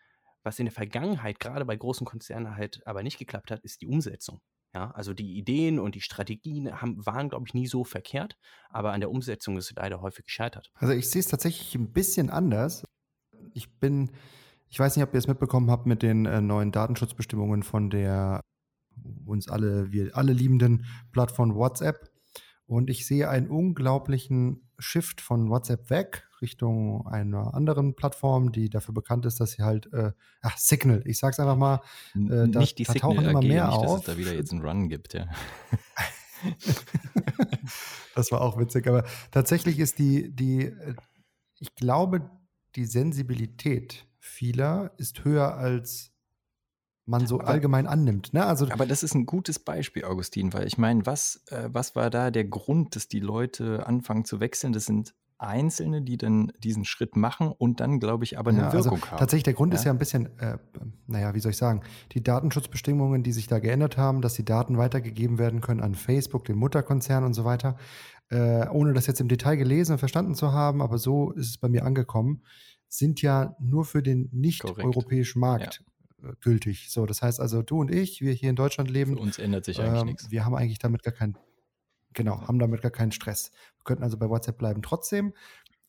Was 0.43 0.59
in 0.59 0.65
der 0.65 0.73
Vergangenheit 0.73 1.39
gerade 1.39 1.63
bei 1.63 1.77
großen 1.77 2.05
Konzernen 2.05 2.57
halt 2.57 2.85
aber 2.85 3.01
nicht 3.01 3.17
geklappt 3.17 3.49
hat, 3.49 3.61
ist 3.61 3.81
die 3.81 3.87
Umsetzung. 3.87 4.41
Ja, 4.73 4.91
also 4.91 5.13
die 5.13 5.37
Ideen 5.37 5.79
und 5.79 5.95
die 5.95 6.01
Strategien 6.01 6.81
haben, 6.81 7.05
waren, 7.05 7.29
glaube 7.29 7.45
ich, 7.47 7.53
nie 7.53 7.65
so 7.65 7.85
verkehrt, 7.85 8.37
aber 8.69 8.91
an 8.91 8.99
der 8.99 9.09
Umsetzung 9.09 9.57
ist 9.57 9.71
es 9.71 9.75
leider 9.77 10.01
häufig 10.01 10.25
gescheitert. 10.25 10.69
Also 10.75 10.93
ich 10.93 11.09
sehe 11.09 11.21
es 11.21 11.27
tatsächlich 11.27 11.73
ein 11.75 11.93
bisschen 11.93 12.29
anders. 12.29 12.83
Ich 13.53 13.79
bin 13.79 14.11
ich 14.69 14.79
weiß 14.79 14.95
nicht, 14.95 15.03
ob 15.03 15.13
ihr 15.13 15.17
es 15.17 15.27
mitbekommen 15.27 15.69
habt 15.71 15.85
mit 15.85 16.01
den 16.03 16.25
äh, 16.25 16.41
neuen 16.41 16.71
Datenschutzbestimmungen 16.71 17.63
von 17.63 17.89
der 17.89 18.41
uns 19.25 19.49
alle, 19.49 19.91
wir 19.91 20.15
alle 20.15 20.33
liebenden 20.33 20.85
Plattform 21.11 21.55
WhatsApp. 21.55 22.09
Und 22.65 22.89
ich 22.89 23.07
sehe 23.07 23.29
einen 23.29 23.49
unglaublichen 23.49 24.69
Shift 24.77 25.21
von 25.21 25.49
WhatsApp 25.49 25.89
weg 25.89 26.29
Richtung 26.41 27.05
einer 27.07 27.53
anderen 27.53 27.95
Plattform, 27.95 28.51
die 28.51 28.69
dafür 28.69 28.93
bekannt 28.93 29.25
ist, 29.25 29.39
dass 29.39 29.51
sie 29.51 29.63
halt, 29.63 29.91
äh, 29.91 30.11
ach, 30.41 30.57
Signal, 30.57 31.01
ich 31.05 31.17
sag's 31.17 31.39
einfach 31.39 31.57
mal, 31.57 31.81
äh, 32.15 32.47
da, 32.47 32.59
nicht 32.59 32.77
die 32.77 32.83
da 32.83 32.93
Signal 32.93 33.15
tauchen 33.15 33.29
immer 33.29 33.39
AG, 33.39 33.47
mehr 33.47 33.65
nicht, 33.67 33.77
auf. 33.77 33.83
dass 33.83 33.99
es 33.99 34.05
da 34.05 34.17
wieder 34.17 34.33
jetzt 34.33 34.51
einen 34.51 34.61
Run 34.61 34.87
gibt, 34.87 35.13
ja. 35.13 35.27
das 38.15 38.31
war 38.31 38.41
auch 38.41 38.57
witzig, 38.57 38.87
aber 38.87 39.03
tatsächlich 39.31 39.79
ist 39.79 39.99
die, 39.99 40.33
die, 40.33 40.65
äh, 40.67 40.95
ich 41.59 41.75
glaube, 41.75 42.29
die 42.75 42.85
Sensibilität 42.85 44.05
vieler 44.19 44.91
ist 44.97 45.23
höher 45.23 45.55
als 45.55 46.11
man 47.09 47.25
so 47.25 47.39
aber, 47.39 47.49
allgemein 47.49 47.87
annimmt. 47.87 48.33
Ne? 48.33 48.45
Also, 48.45 48.69
aber 48.69 48.85
das 48.85 49.01
ist 49.03 49.15
ein 49.15 49.25
gutes 49.25 49.59
Beispiel, 49.59 50.05
Augustin, 50.05 50.53
weil 50.53 50.67
ich 50.67 50.77
meine, 50.77 51.05
was, 51.05 51.43
äh, 51.47 51.69
was 51.71 51.95
war 51.95 52.09
da 52.09 52.29
der 52.29 52.45
Grund, 52.45 52.95
dass 52.95 53.07
die 53.07 53.19
Leute 53.19 53.85
anfangen 53.87 54.25
zu 54.25 54.39
wechseln? 54.39 54.73
Das 54.73 54.85
sind 54.85 55.15
Einzelne, 55.39 56.01
die 56.01 56.17
dann 56.17 56.51
diesen 56.59 56.85
Schritt 56.85 57.15
machen 57.15 57.51
und 57.51 57.79
dann, 57.79 57.99
glaube 57.99 58.25
ich, 58.25 58.37
aber 58.37 58.51
eine 58.51 58.59
ja, 58.59 58.65
also 58.65 58.77
Wirkung 58.77 58.99
also 58.99 59.11
haben. 59.11 59.19
Tatsächlich, 59.19 59.43
der 59.43 59.53
Grund 59.53 59.73
ja? 59.73 59.79
ist 59.79 59.85
ja 59.85 59.91
ein 59.91 59.97
bisschen, 59.97 60.37
äh, 60.37 60.57
naja, 61.07 61.33
wie 61.33 61.39
soll 61.39 61.51
ich 61.51 61.57
sagen, 61.57 61.81
die 62.11 62.21
Datenschutzbestimmungen, 62.21 63.23
die 63.23 63.31
sich 63.31 63.47
da 63.47 63.59
geändert 63.59 63.97
haben, 63.97 64.21
dass 64.21 64.33
die 64.33 64.45
Daten 64.45 64.77
weitergegeben 64.77 65.39
werden 65.39 65.61
können 65.61 65.79
an 65.79 65.95
Facebook, 65.95 66.45
den 66.45 66.57
Mutterkonzern 66.57 67.23
und 67.23 67.33
so 67.33 67.45
weiter, 67.45 67.77
äh, 68.29 68.67
ohne 68.67 68.93
das 68.93 69.07
jetzt 69.07 69.21
im 69.21 69.29
Detail 69.29 69.55
gelesen 69.55 69.93
und 69.93 69.99
verstanden 69.99 70.35
zu 70.35 70.51
haben, 70.51 70.81
aber 70.81 70.97
so 70.97 71.31
ist 71.31 71.49
es 71.49 71.57
bei 71.57 71.69
mir 71.69 71.85
angekommen 71.85 72.43
sind 72.89 73.21
ja 73.21 73.55
nur 73.59 73.85
für 73.85 74.03
den 74.03 74.27
nicht-europäischen 74.33 75.39
Markt 75.39 75.81
ja. 76.21 76.29
Äh, 76.29 76.33
gültig. 76.41 76.89
So, 76.89 77.05
das 77.05 77.21
heißt 77.21 77.39
also, 77.39 77.61
du 77.61 77.79
und 77.79 77.93
ich, 77.93 78.19
wir 78.19 78.33
hier 78.33 78.49
in 78.49 78.57
Deutschland 78.57 78.89
leben. 78.89 79.13
Für 79.13 79.21
uns 79.21 79.39
ändert 79.39 79.63
sich 79.63 79.79
eigentlich 79.79 80.01
ähm, 80.01 80.07
nichts. 80.07 80.31
Wir 80.31 80.43
haben 80.43 80.55
eigentlich 80.55 80.79
damit 80.79 81.03
gar 81.03 81.13
kein 81.13 81.37
Genau, 82.13 82.41
haben 82.41 82.59
damit 82.59 82.81
gar 82.81 82.91
keinen 82.91 83.11
Stress. 83.11 83.51
Wir 83.77 83.83
könnten 83.83 84.03
also 84.03 84.17
bei 84.17 84.29
WhatsApp 84.29 84.57
bleiben. 84.57 84.81
Trotzdem, 84.81 85.33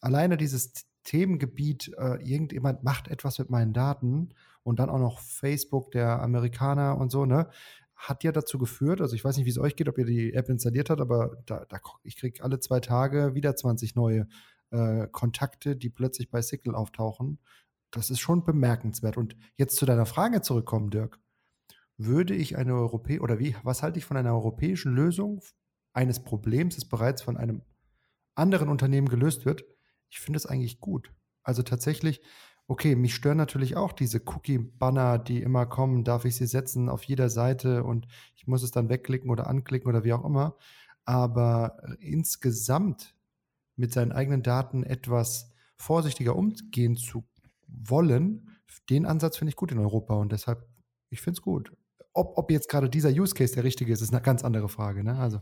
alleine 0.00 0.37
dieses 0.37 0.73
Themengebiet, 1.04 1.92
äh, 1.99 2.23
irgendjemand 2.23 2.85
macht 2.85 3.09
etwas 3.09 3.38
mit 3.38 3.49
meinen 3.49 3.73
Daten 3.73 4.35
und 4.62 4.78
dann 4.78 4.90
auch 4.90 4.99
noch 4.99 5.21
Facebook, 5.21 5.90
der 5.92 6.21
Amerikaner 6.21 6.99
und 6.99 7.11
so, 7.11 7.25
ne? 7.25 7.49
Hat 7.95 8.25
ja 8.25 8.33
dazu 8.33 8.59
geführt, 8.59 9.00
also 9.00 9.14
ich 9.14 9.25
weiß 9.25 9.37
nicht, 9.37 9.45
wie 9.45 9.50
es 9.50 9.59
euch 9.59 9.76
geht, 9.76 9.88
ob 9.88 9.99
ihr 9.99 10.07
die 10.07 10.33
App 10.33 10.49
installiert 10.49 10.88
habt, 10.88 11.00
aber 11.00 11.37
da, 11.45 11.66
da 11.69 11.80
ich 12.02 12.16
kriege 12.16 12.42
alle 12.42 12.59
zwei 12.59 12.80
Tage 12.80 13.35
wieder 13.35 13.57
20 13.57 13.95
neue 13.95 14.26
äh, 14.71 15.07
Kontakte, 15.09 15.77
die 15.77 15.91
plötzlich 15.91 16.31
bei 16.31 16.43
Signal 16.43 16.75
auftauchen. 16.75 17.39
Das 17.91 18.11
ist 18.11 18.21
schon 18.21 18.45
bemerkenswert. 18.45 19.17
Und 19.17 19.37
jetzt 19.57 19.77
zu 19.77 19.87
deiner 19.87 20.07
Frage 20.07 20.43
zurückkommen, 20.43 20.91
Dirk. 20.91 21.19
Würde 21.97 22.35
ich 22.35 22.57
eine 22.57 22.75
europäische, 22.75 23.21
oder 23.21 23.39
wie, 23.39 23.55
was 23.62 23.83
halte 23.83 23.99
ich 23.99 24.07
von 24.07 24.17
einer 24.17 24.33
europäischen 24.33 24.95
Lösung 24.95 25.43
eines 25.93 26.23
Problems, 26.23 26.77
das 26.77 26.87
bereits 26.87 27.21
von 27.21 27.37
einem 27.37 27.62
anderen 28.35 28.69
Unternehmen 28.69 29.09
gelöst 29.09 29.45
wird? 29.45 29.65
Ich 30.09 30.21
finde 30.21 30.39
es 30.39 30.47
eigentlich 30.47 30.81
gut. 30.81 31.12
Also 31.43 31.62
tatsächlich, 31.62 32.23
Okay, 32.71 32.95
mich 32.95 33.17
stören 33.17 33.37
natürlich 33.37 33.77
auch 33.77 33.91
diese 33.91 34.23
Cookie-Banner, 34.25 35.19
die 35.19 35.43
immer 35.43 35.67
kommen. 35.67 36.05
Darf 36.05 36.25
ich 36.25 36.37
sie 36.37 36.47
setzen 36.47 36.89
auf 36.89 37.03
jeder 37.03 37.29
Seite 37.29 37.83
und 37.83 38.07
ich 38.37 38.47
muss 38.47 38.62
es 38.62 38.71
dann 38.71 38.89
wegklicken 38.89 39.29
oder 39.29 39.49
anklicken 39.49 39.89
oder 39.89 40.05
wie 40.05 40.12
auch 40.12 40.25
immer. 40.25 40.57
Aber 41.05 41.83
insgesamt 41.99 43.17
mit 43.81 43.93
seinen 43.93 44.13
eigenen 44.13 44.43
Daten 44.43 44.85
etwas 44.85 45.53
vorsichtiger 45.77 46.37
umgehen 46.37 46.97
zu 46.97 47.25
wollen, 47.67 48.61
den 48.91 49.07
Ansatz 49.07 49.39
finde 49.39 49.51
ich 49.51 49.57
gut 49.57 49.73
in 49.73 49.79
Europa 49.79 50.15
und 50.15 50.31
deshalb, 50.31 50.69
ich 51.09 51.21
finde 51.21 51.39
es 51.39 51.43
gut. 51.43 51.73
Ob, 52.13 52.37
ob 52.37 52.51
jetzt 52.51 52.69
gerade 52.69 52.91
dieser 52.91 53.11
Use 53.11 53.35
Case 53.35 53.55
der 53.55 53.65
richtige 53.65 53.93
ist, 53.93 54.03
ist 54.03 54.13
eine 54.13 54.23
ganz 54.23 54.45
andere 54.45 54.69
Frage. 54.69 55.03
Ne? 55.03 55.17
Also. 55.19 55.41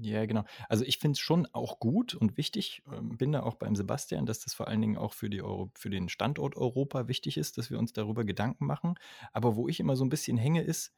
Ja, 0.00 0.24
genau. 0.26 0.44
Also 0.68 0.84
ich 0.84 0.98
finde 0.98 1.12
es 1.12 1.18
schon 1.18 1.46
auch 1.52 1.78
gut 1.80 2.14
und 2.14 2.36
wichtig, 2.36 2.82
ähm, 2.92 3.16
bin 3.16 3.32
da 3.32 3.42
auch 3.42 3.54
beim 3.54 3.74
Sebastian, 3.74 4.26
dass 4.26 4.40
das 4.40 4.54
vor 4.54 4.68
allen 4.68 4.80
Dingen 4.80 4.96
auch 4.96 5.12
für, 5.12 5.30
die 5.30 5.42
Euro, 5.42 5.70
für 5.74 5.90
den 5.90 6.08
Standort 6.08 6.56
Europa 6.56 7.08
wichtig 7.08 7.36
ist, 7.36 7.58
dass 7.58 7.70
wir 7.70 7.78
uns 7.78 7.92
darüber 7.92 8.24
Gedanken 8.24 8.66
machen. 8.66 8.94
Aber 9.32 9.56
wo 9.56 9.68
ich 9.68 9.80
immer 9.80 9.96
so 9.96 10.04
ein 10.04 10.10
bisschen 10.10 10.36
hänge, 10.36 10.62
ist, 10.62 10.92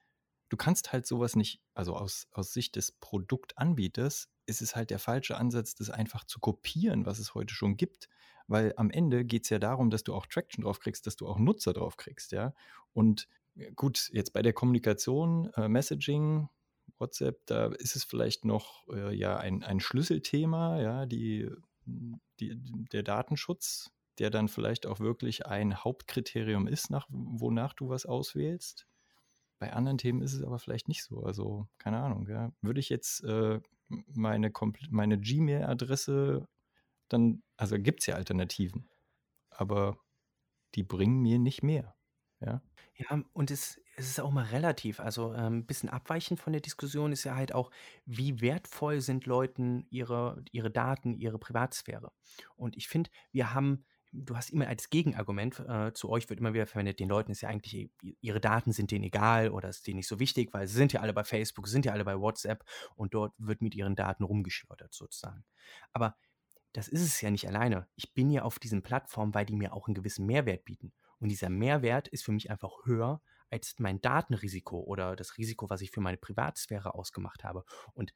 du 0.50 0.56
kannst 0.56 0.92
halt 0.92 1.06
sowas 1.06 1.36
nicht, 1.36 1.62
also 1.72 1.96
aus, 1.96 2.28
aus 2.32 2.52
Sicht 2.52 2.76
des 2.76 2.92
Produktanbieters 2.92 4.28
ist 4.46 4.60
es 4.60 4.76
halt 4.76 4.90
der 4.90 4.98
falsche 4.98 5.36
Ansatz, 5.36 5.74
das 5.74 5.88
einfach 5.88 6.24
zu 6.24 6.40
kopieren, 6.40 7.06
was 7.06 7.18
es 7.18 7.34
heute 7.34 7.54
schon 7.54 7.76
gibt. 7.76 8.08
Weil 8.48 8.74
am 8.76 8.90
Ende 8.90 9.24
geht 9.24 9.44
es 9.44 9.50
ja 9.50 9.60
darum, 9.60 9.90
dass 9.90 10.02
du 10.02 10.12
auch 10.12 10.26
Traction 10.26 10.64
drauf 10.64 10.80
kriegst, 10.80 11.06
dass 11.06 11.16
du 11.16 11.28
auch 11.28 11.38
Nutzer 11.38 11.72
drauf 11.72 11.96
kriegst, 11.96 12.32
ja. 12.32 12.52
Und 12.92 13.28
gut, 13.76 14.10
jetzt 14.12 14.32
bei 14.32 14.42
der 14.42 14.52
Kommunikation, 14.52 15.52
äh, 15.54 15.68
Messaging, 15.68 16.48
WhatsApp, 16.98 17.46
da 17.46 17.66
ist 17.66 17.94
es 17.94 18.02
vielleicht 18.02 18.44
noch 18.44 18.88
äh, 18.88 19.14
ja 19.14 19.36
ein, 19.36 19.62
ein 19.62 19.78
Schlüsselthema, 19.78 20.80
ja, 20.80 21.06
die, 21.06 21.48
die, 21.86 22.56
der 22.92 23.04
Datenschutz, 23.04 23.92
der 24.18 24.30
dann 24.30 24.48
vielleicht 24.48 24.84
auch 24.84 24.98
wirklich 24.98 25.46
ein 25.46 25.76
Hauptkriterium 25.76 26.66
ist, 26.66 26.90
nach, 26.90 27.06
wonach 27.08 27.72
du 27.72 27.88
was 27.88 28.04
auswählst. 28.04 28.88
Bei 29.60 29.72
anderen 29.72 29.98
Themen 29.98 30.22
ist 30.22 30.32
es 30.32 30.42
aber 30.42 30.58
vielleicht 30.58 30.88
nicht 30.88 31.04
so. 31.04 31.22
Also, 31.22 31.68
keine 31.78 32.00
Ahnung, 32.00 32.26
ja. 32.28 32.50
Würde 32.62 32.80
ich 32.80 32.88
jetzt 32.88 33.22
äh, 33.22 33.60
meine, 33.88 34.50
meine 34.90 35.20
Gmail-Adresse 35.20 36.48
dann, 37.08 37.42
also 37.56 37.78
gibt 37.78 38.00
es 38.00 38.06
ja 38.06 38.14
Alternativen, 38.14 38.88
aber 39.50 39.98
die 40.74 40.82
bringen 40.82 41.20
mir 41.20 41.38
nicht 41.38 41.62
mehr. 41.62 41.94
Ja, 42.40 42.62
ja 42.94 43.22
und 43.32 43.50
es, 43.50 43.80
es 43.96 44.08
ist 44.08 44.20
auch 44.20 44.30
mal 44.30 44.46
relativ. 44.46 45.00
Also 45.00 45.30
ein 45.30 45.54
ähm, 45.54 45.66
bisschen 45.66 45.90
abweichend 45.90 46.40
von 46.40 46.52
der 46.52 46.62
Diskussion 46.62 47.12
ist 47.12 47.24
ja 47.24 47.34
halt 47.34 47.54
auch, 47.54 47.70
wie 48.06 48.40
wertvoll 48.40 49.00
sind 49.00 49.26
Leuten 49.26 49.86
ihre, 49.90 50.42
ihre 50.52 50.70
Daten, 50.70 51.14
ihre 51.14 51.38
Privatsphäre. 51.38 52.12
Und 52.56 52.76
ich 52.76 52.88
finde, 52.88 53.10
wir 53.32 53.52
haben, 53.52 53.84
du 54.12 54.36
hast 54.36 54.50
immer 54.50 54.66
als 54.66 54.90
Gegenargument, 54.90 55.60
äh, 55.60 55.92
zu 55.92 56.08
euch 56.10 56.28
wird 56.28 56.40
immer 56.40 56.52
wieder 56.52 56.66
verwendet, 56.66 57.00
den 57.00 57.08
Leuten 57.08 57.30
ist 57.30 57.42
ja 57.42 57.48
eigentlich, 57.48 57.90
ihre 58.20 58.40
Daten 58.40 58.72
sind 58.72 58.90
denen 58.90 59.04
egal 59.04 59.50
oder 59.50 59.68
ist 59.68 59.86
denen 59.86 59.96
nicht 59.96 60.08
so 60.08 60.18
wichtig, 60.18 60.52
weil 60.52 60.66
sie 60.66 60.76
sind 60.76 60.92
ja 60.92 61.00
alle 61.00 61.12
bei 61.12 61.24
Facebook, 61.24 61.68
sind 61.68 61.84
ja 61.84 61.92
alle 61.92 62.04
bei 62.04 62.18
WhatsApp 62.18 62.64
und 62.96 63.14
dort 63.14 63.32
wird 63.38 63.62
mit 63.62 63.74
ihren 63.74 63.96
Daten 63.96 64.24
rumgeschleudert 64.24 64.92
sozusagen. 64.92 65.44
Aber 65.92 66.16
das 66.72 66.88
ist 66.88 67.02
es 67.02 67.20
ja 67.20 67.30
nicht 67.30 67.48
alleine. 67.48 67.88
Ich 67.96 68.14
bin 68.14 68.30
ja 68.30 68.42
auf 68.42 68.58
diesen 68.58 68.82
Plattformen, 68.82 69.34
weil 69.34 69.46
die 69.46 69.56
mir 69.56 69.72
auch 69.72 69.86
einen 69.86 69.94
gewissen 69.94 70.26
Mehrwert 70.26 70.64
bieten. 70.64 70.92
Und 71.18 71.28
dieser 71.28 71.50
Mehrwert 71.50 72.08
ist 72.08 72.24
für 72.24 72.32
mich 72.32 72.50
einfach 72.50 72.84
höher 72.84 73.20
als 73.50 73.74
mein 73.78 74.00
Datenrisiko 74.00 74.80
oder 74.80 75.16
das 75.16 75.36
Risiko, 75.36 75.68
was 75.68 75.80
ich 75.80 75.90
für 75.90 76.00
meine 76.00 76.16
Privatsphäre 76.16 76.94
ausgemacht 76.94 77.42
habe. 77.42 77.64
Und 77.92 78.14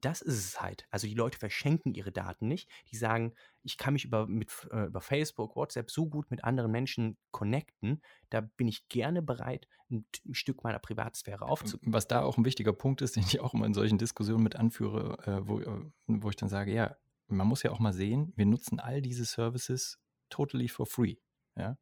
das 0.00 0.22
ist 0.22 0.38
es 0.38 0.60
halt. 0.60 0.86
Also 0.90 1.06
die 1.06 1.14
Leute 1.14 1.38
verschenken 1.38 1.94
ihre 1.94 2.12
Daten 2.12 2.46
nicht. 2.46 2.70
Die 2.90 2.96
sagen, 2.96 3.34
ich 3.62 3.76
kann 3.76 3.94
mich 3.94 4.04
über, 4.04 4.26
mit, 4.26 4.50
äh, 4.70 4.86
über 4.86 5.00
Facebook, 5.00 5.56
WhatsApp 5.56 5.90
so 5.90 6.06
gut 6.06 6.30
mit 6.30 6.44
anderen 6.44 6.70
Menschen 6.70 7.16
connecten. 7.32 8.00
Da 8.30 8.40
bin 8.40 8.68
ich 8.68 8.88
gerne 8.88 9.22
bereit, 9.22 9.66
ein, 9.90 10.06
ein, 10.26 10.34
Stück 10.34 10.62
meiner 10.62 10.78
Privatsphäre 10.78 11.44
aufzugeben. 11.44 11.92
Was 11.92 12.06
da 12.06 12.22
auch 12.22 12.38
ein 12.38 12.44
wichtiger 12.44 12.72
Punkt 12.72 13.02
ist, 13.02 13.16
den 13.16 13.24
ich 13.24 13.40
auch 13.40 13.52
immer 13.54 13.66
in 13.66 13.74
solchen 13.74 13.98
Diskussionen 13.98 14.44
mit 14.44 14.56
anführe, 14.56 15.18
äh, 15.26 15.48
wo, 15.48 15.60
äh, 15.60 15.90
wo 16.06 16.30
ich 16.30 16.36
dann 16.36 16.48
sage, 16.48 16.72
ja, 16.72 16.96
man 17.26 17.46
muss 17.46 17.62
ja 17.62 17.72
auch 17.72 17.80
mal 17.80 17.92
sehen, 17.92 18.32
wir 18.36 18.46
nutzen 18.46 18.80
all 18.80 19.02
diese 19.02 19.24
Services 19.24 19.98
totally 20.28 20.68
for 20.68 20.86
free. 20.86 21.16
Ja? 21.56 21.78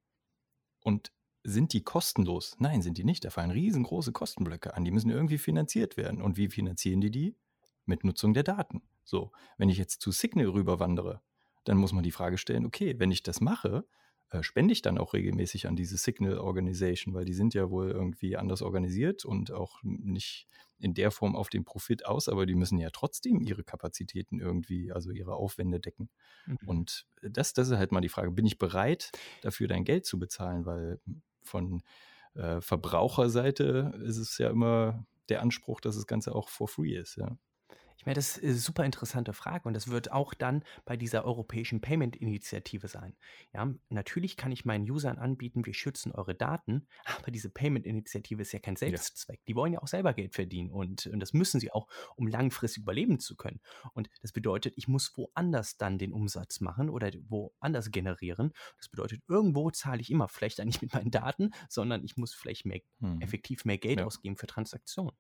Und 0.81 1.13
sind 1.45 1.73
die 1.73 1.83
kostenlos? 1.83 2.57
Nein, 2.59 2.83
sind 2.83 2.99
die 2.99 3.05
nicht. 3.05 3.25
Da 3.25 3.31
fallen 3.31 3.51
riesengroße 3.51 4.13
Kostenblöcke 4.13 4.75
an. 4.75 4.85
Die 4.85 4.91
müssen 4.91 5.11
irgendwie 5.11 5.39
finanziert 5.39 5.97
werden. 5.97 6.21
Und 6.21 6.37
wie 6.37 6.49
finanzieren 6.49 7.01
die 7.01 7.11
die? 7.11 7.37
Mit 7.89 8.05
Nutzung 8.05 8.35
der 8.35 8.43
Daten. 8.43 8.83
So, 9.03 9.33
wenn 9.57 9.69
ich 9.69 9.79
jetzt 9.79 10.01
zu 10.01 10.11
Signal 10.13 10.49
rüberwandere, 10.49 11.23
dann 11.65 11.79
muss 11.79 11.93
man 11.93 12.05
die 12.05 12.11
Frage 12.11 12.39
stellen, 12.39 12.67
okay, 12.67 12.95
wenn 12.99 13.11
ich 13.11 13.23
das 13.23 13.41
mache, 13.41 13.85
äh, 14.31 14.43
spende 14.43 14.73
ich 14.73 14.83
dann 14.83 14.99
auch 14.99 15.15
regelmäßig 15.15 15.67
an 15.67 15.75
diese 15.75 15.97
Signal 15.97 16.39
Organization, 16.39 17.15
weil 17.15 17.25
die 17.25 17.33
sind 17.33 17.55
ja 17.55 17.71
wohl 17.71 17.91
irgendwie 17.91 18.37
anders 18.37 18.61
organisiert 18.61 19.25
und 19.25 19.51
auch 19.53 19.81
nicht 19.83 20.49
in 20.79 20.93
der 20.93 21.11
Form 21.11 21.35
auf 21.35 21.49
den 21.49 21.65
Profit 21.65 22.05
aus, 22.05 22.29
aber 22.29 22.45
die 22.45 22.55
müssen 22.55 22.79
ja 22.79 22.91
trotzdem 22.91 23.41
ihre 23.41 23.65
Kapazitäten 23.65 24.39
irgendwie, 24.39 24.93
also 24.93 25.11
ihre 25.11 25.35
Aufwände 25.35 25.81
decken. 25.81 26.11
Mhm. 26.47 26.59
Und 26.67 27.07
das, 27.23 27.55
das 27.55 27.71
ist 27.71 27.79
halt 27.79 27.91
mal 27.91 28.03
die 28.03 28.11
Frage, 28.11 28.31
bin 28.31 28.47
ich 28.47 28.59
bereit, 28.59 29.11
dafür 29.41 29.67
dein 29.67 29.85
Geld 29.85 30.05
zu 30.05 30.19
bezahlen? 30.19 30.67
Weil 30.67 31.01
von 31.43 31.83
äh, 32.35 32.61
Verbraucherseite 32.61 33.99
ist 34.05 34.19
es 34.19 34.37
ja 34.37 34.51
immer 34.51 35.07
der 35.31 35.43
Anspruch, 35.43 35.81
dass 35.81 35.97
das 35.97 36.07
Ganze 36.07 36.35
auch 36.35 36.49
for 36.49 36.69
free 36.69 36.97
ist, 36.97 37.17
ja. 37.17 37.37
Ich 37.99 38.07
meine, 38.07 38.15
das 38.15 38.37
ist 38.37 38.45
eine 38.45 38.55
super 38.55 38.85
interessante 38.85 39.33
Frage 39.33 39.67
und 39.67 39.75
das 39.75 39.89
wird 39.89 40.13
auch 40.13 40.33
dann 40.33 40.63
bei 40.85 40.97
dieser 40.97 41.25
europäischen 41.25 41.81
Payment-Initiative 41.81 42.87
sein. 42.87 43.17
Ja, 43.53 43.75
natürlich 43.89 44.37
kann 44.37 44.53
ich 44.53 44.65
meinen 44.65 44.89
Usern 44.89 45.19
anbieten, 45.19 45.67
wir 45.67 45.75
schützen 45.75 46.13
eure 46.13 46.37
Daten, 46.37 46.87
aber 47.19 47.33
diese 47.33 47.51
Payment-Initiative 47.51 48.41
ist 48.41 48.53
ja 48.53 48.61
kein 48.61 48.77
Selbstzweck. 48.77 49.41
Ja. 49.41 49.45
Die 49.49 49.57
wollen 49.57 49.73
ja 49.73 49.83
auch 49.83 49.89
selber 49.89 50.15
Geld 50.15 50.37
verdienen 50.37 50.71
und, 50.71 51.09
und 51.09 51.19
das 51.19 51.33
müssen 51.33 51.59
sie 51.59 51.73
auch, 51.73 51.89
um 52.15 52.29
langfristig 52.29 52.85
überleben 52.85 53.19
zu 53.19 53.35
können. 53.35 53.61
Und 53.95 54.09
das 54.23 54.31
bedeutet, 54.31 54.75
ich 54.77 54.87
muss 54.87 55.17
woanders 55.17 55.77
dann 55.77 55.99
den 55.99 56.13
Umsatz 56.13 56.61
machen 56.61 56.91
oder 56.91 57.11
woanders 57.29 57.91
generieren. 57.91 58.53
Das 58.79 58.89
bedeutet, 58.89 59.23
irgendwo 59.27 59.73
zahle 59.73 60.01
ich 60.01 60.11
immer, 60.11 60.29
vielleicht 60.29 60.59
nicht 60.65 60.83
mit 60.83 60.95
meinen 60.95 61.11
Daten, 61.11 61.51
sondern 61.69 62.05
ich 62.05 62.17
muss 62.17 62.33
vielleicht 62.33 62.65
mehr, 62.65 62.81
hm. 63.01 63.21
effektiv 63.21 63.65
mehr 63.65 63.79
Geld 63.79 63.99
ja. 63.99 64.07
ausgeben 64.07 64.37
für 64.37 64.47
Transaktionen. 64.47 65.17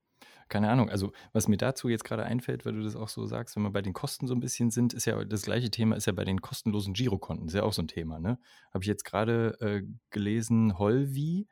Keine 0.48 0.70
Ahnung, 0.70 0.88
also 0.88 1.12
was 1.32 1.46
mir 1.46 1.58
dazu 1.58 1.88
jetzt 1.88 2.04
gerade 2.04 2.24
einfällt, 2.24 2.64
weil 2.64 2.72
du 2.72 2.82
das 2.82 2.96
auch 2.96 3.08
so 3.08 3.26
sagst, 3.26 3.54
wenn 3.56 3.62
wir 3.62 3.70
bei 3.70 3.82
den 3.82 3.92
Kosten 3.92 4.26
so 4.26 4.34
ein 4.34 4.40
bisschen 4.40 4.70
sind, 4.70 4.94
ist 4.94 5.04
ja 5.04 5.22
das 5.24 5.42
gleiche 5.42 5.70
Thema, 5.70 5.96
ist 5.96 6.06
ja 6.06 6.12
bei 6.12 6.24
den 6.24 6.40
kostenlosen 6.40 6.94
Girokonten, 6.94 7.48
ist 7.48 7.54
ja 7.54 7.64
auch 7.64 7.74
so 7.74 7.82
ein 7.82 7.88
Thema, 7.88 8.18
ne? 8.18 8.38
Habe 8.72 8.82
ich 8.82 8.88
jetzt 8.88 9.04
gerade 9.04 9.58
äh, 9.60 9.82
gelesen, 10.10 10.78
Holvi, 10.78 11.46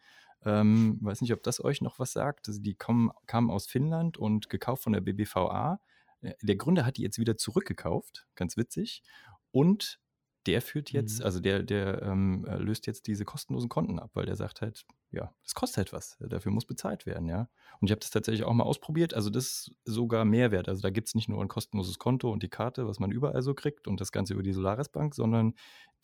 ähm, 0.46 0.99
weiß 1.02 1.20
nicht, 1.20 1.32
ob 1.32 1.42
das 1.42 1.62
euch 1.62 1.82
noch 1.82 1.99
was 1.99 2.12
sagt. 2.12 2.49
Also 2.49 2.61
die 2.61 2.75
kommen, 2.75 3.11
kamen 3.26 3.50
aus 3.50 3.66
Finnland 3.66 4.16
und 4.16 4.49
gekauft 4.49 4.85
von 4.85 4.92
der 4.92 5.00
BBVA. 5.00 5.80
Äh, 6.23 6.35
der 6.40 6.56
Gründer 6.56 6.87
hat 6.87 6.96
die 6.96 7.02
jetzt 7.02 7.18
wieder 7.18 7.37
zurückgekauft, 7.37 8.26
ganz 8.35 8.56
witzig. 8.56 9.02
Und 9.50 9.99
der 10.47 10.62
führt 10.62 10.91
jetzt, 10.91 11.19
mhm. 11.19 11.25
also 11.25 11.41
der, 11.41 11.62
der 11.62 12.03
ähm, 12.03 12.45
äh, 12.49 12.57
löst 12.57 12.87
jetzt 12.87 13.07
diese 13.07 13.25
kostenlosen 13.25 13.69
Konten 13.69 13.99
ab, 13.99 14.11
weil 14.15 14.26
der 14.26 14.37
sagt 14.37 14.61
halt, 14.61 14.85
ja, 15.11 15.33
das 15.43 15.55
kostet 15.55 15.79
halt 15.79 15.93
was, 15.93 16.17
dafür 16.21 16.53
muss 16.53 16.65
bezahlt 16.65 17.07
werden, 17.07 17.29
ja. 17.29 17.49
Und 17.81 17.88
ich 17.88 17.91
habe 17.91 18.00
das 18.00 18.11
tatsächlich 18.11 18.45
auch 18.45 18.53
mal 18.53 18.65
ausprobiert, 18.65 19.15
also 19.15 19.31
das 19.31 19.45
ist 19.45 19.75
sogar 19.85 20.25
Mehrwert. 20.25 20.69
Also 20.69 20.83
da 20.83 20.91
gibt 20.91 21.09
es 21.09 21.15
nicht 21.15 21.29
nur 21.29 21.43
ein 21.43 21.49
kostenloses 21.49 21.99
Konto 21.99 22.31
und 22.31 22.43
die 22.43 22.49
Karte, 22.49 22.87
was 22.87 23.00
man 23.00 23.11
überall 23.11 23.43
so 23.43 23.55
kriegt 23.55 23.88
und 23.88 24.00
das 24.00 24.12
Ganze 24.12 24.35
über 24.35 24.43
die 24.43 24.53
Solaris 24.53 24.88
Bank, 24.88 25.15
sondern 25.15 25.55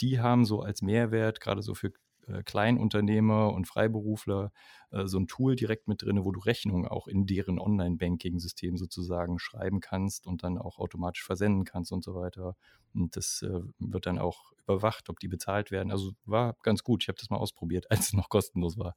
die 0.01 0.21
haben 0.21 0.45
so 0.45 0.61
als 0.61 0.83
Mehrwert, 0.83 1.41
gerade 1.41 1.63
so 1.63 1.75
für 1.75 1.93
äh, 2.27 2.43
Kleinunternehmer 2.43 3.53
und 3.53 3.67
Freiberufler 3.67 4.53
äh, 4.91 5.07
so 5.07 5.19
ein 5.19 5.27
Tool 5.27 5.57
direkt 5.57 5.89
mit 5.89 6.03
drin, 6.03 6.25
wo 6.25 6.33
du 6.33 6.41
Rechnungen 6.41 6.87
auch 6.87 7.07
in 7.07 7.27
deren 7.27 7.59
Online-Banking-System 7.59 8.77
sozusagen 8.77 9.39
schreiben 9.39 9.81
kannst 9.81 10.27
und 10.27 10.43
dann 10.43 10.59
auch 10.59 10.79
automatisch 10.79 11.25
versenden 11.25 11.65
kannst 11.65 11.93
und 11.93 12.05
so 12.05 12.15
weiter. 12.15 12.57
Und 12.95 13.17
das 13.17 13.43
äh, 13.43 13.61
wird 13.79 14.07
dann 14.07 14.19
auch 14.19 14.53
überwacht, 14.65 15.09
ob 15.09 15.19
die 15.21 15.29
bezahlt 15.29 15.71
werden. 15.71 15.91
Also 15.91 16.13
war 16.25 16.57
ganz 16.63 16.83
gut. 16.83 17.03
Ich 17.03 17.09
habe 17.09 17.19
das 17.19 17.31
mal 17.31 17.39
ausprobiert, 17.39 17.87
als 17.91 18.09
es 18.09 18.13
noch 18.13 18.29
kostenlos 18.29 18.79
war. 18.79 18.95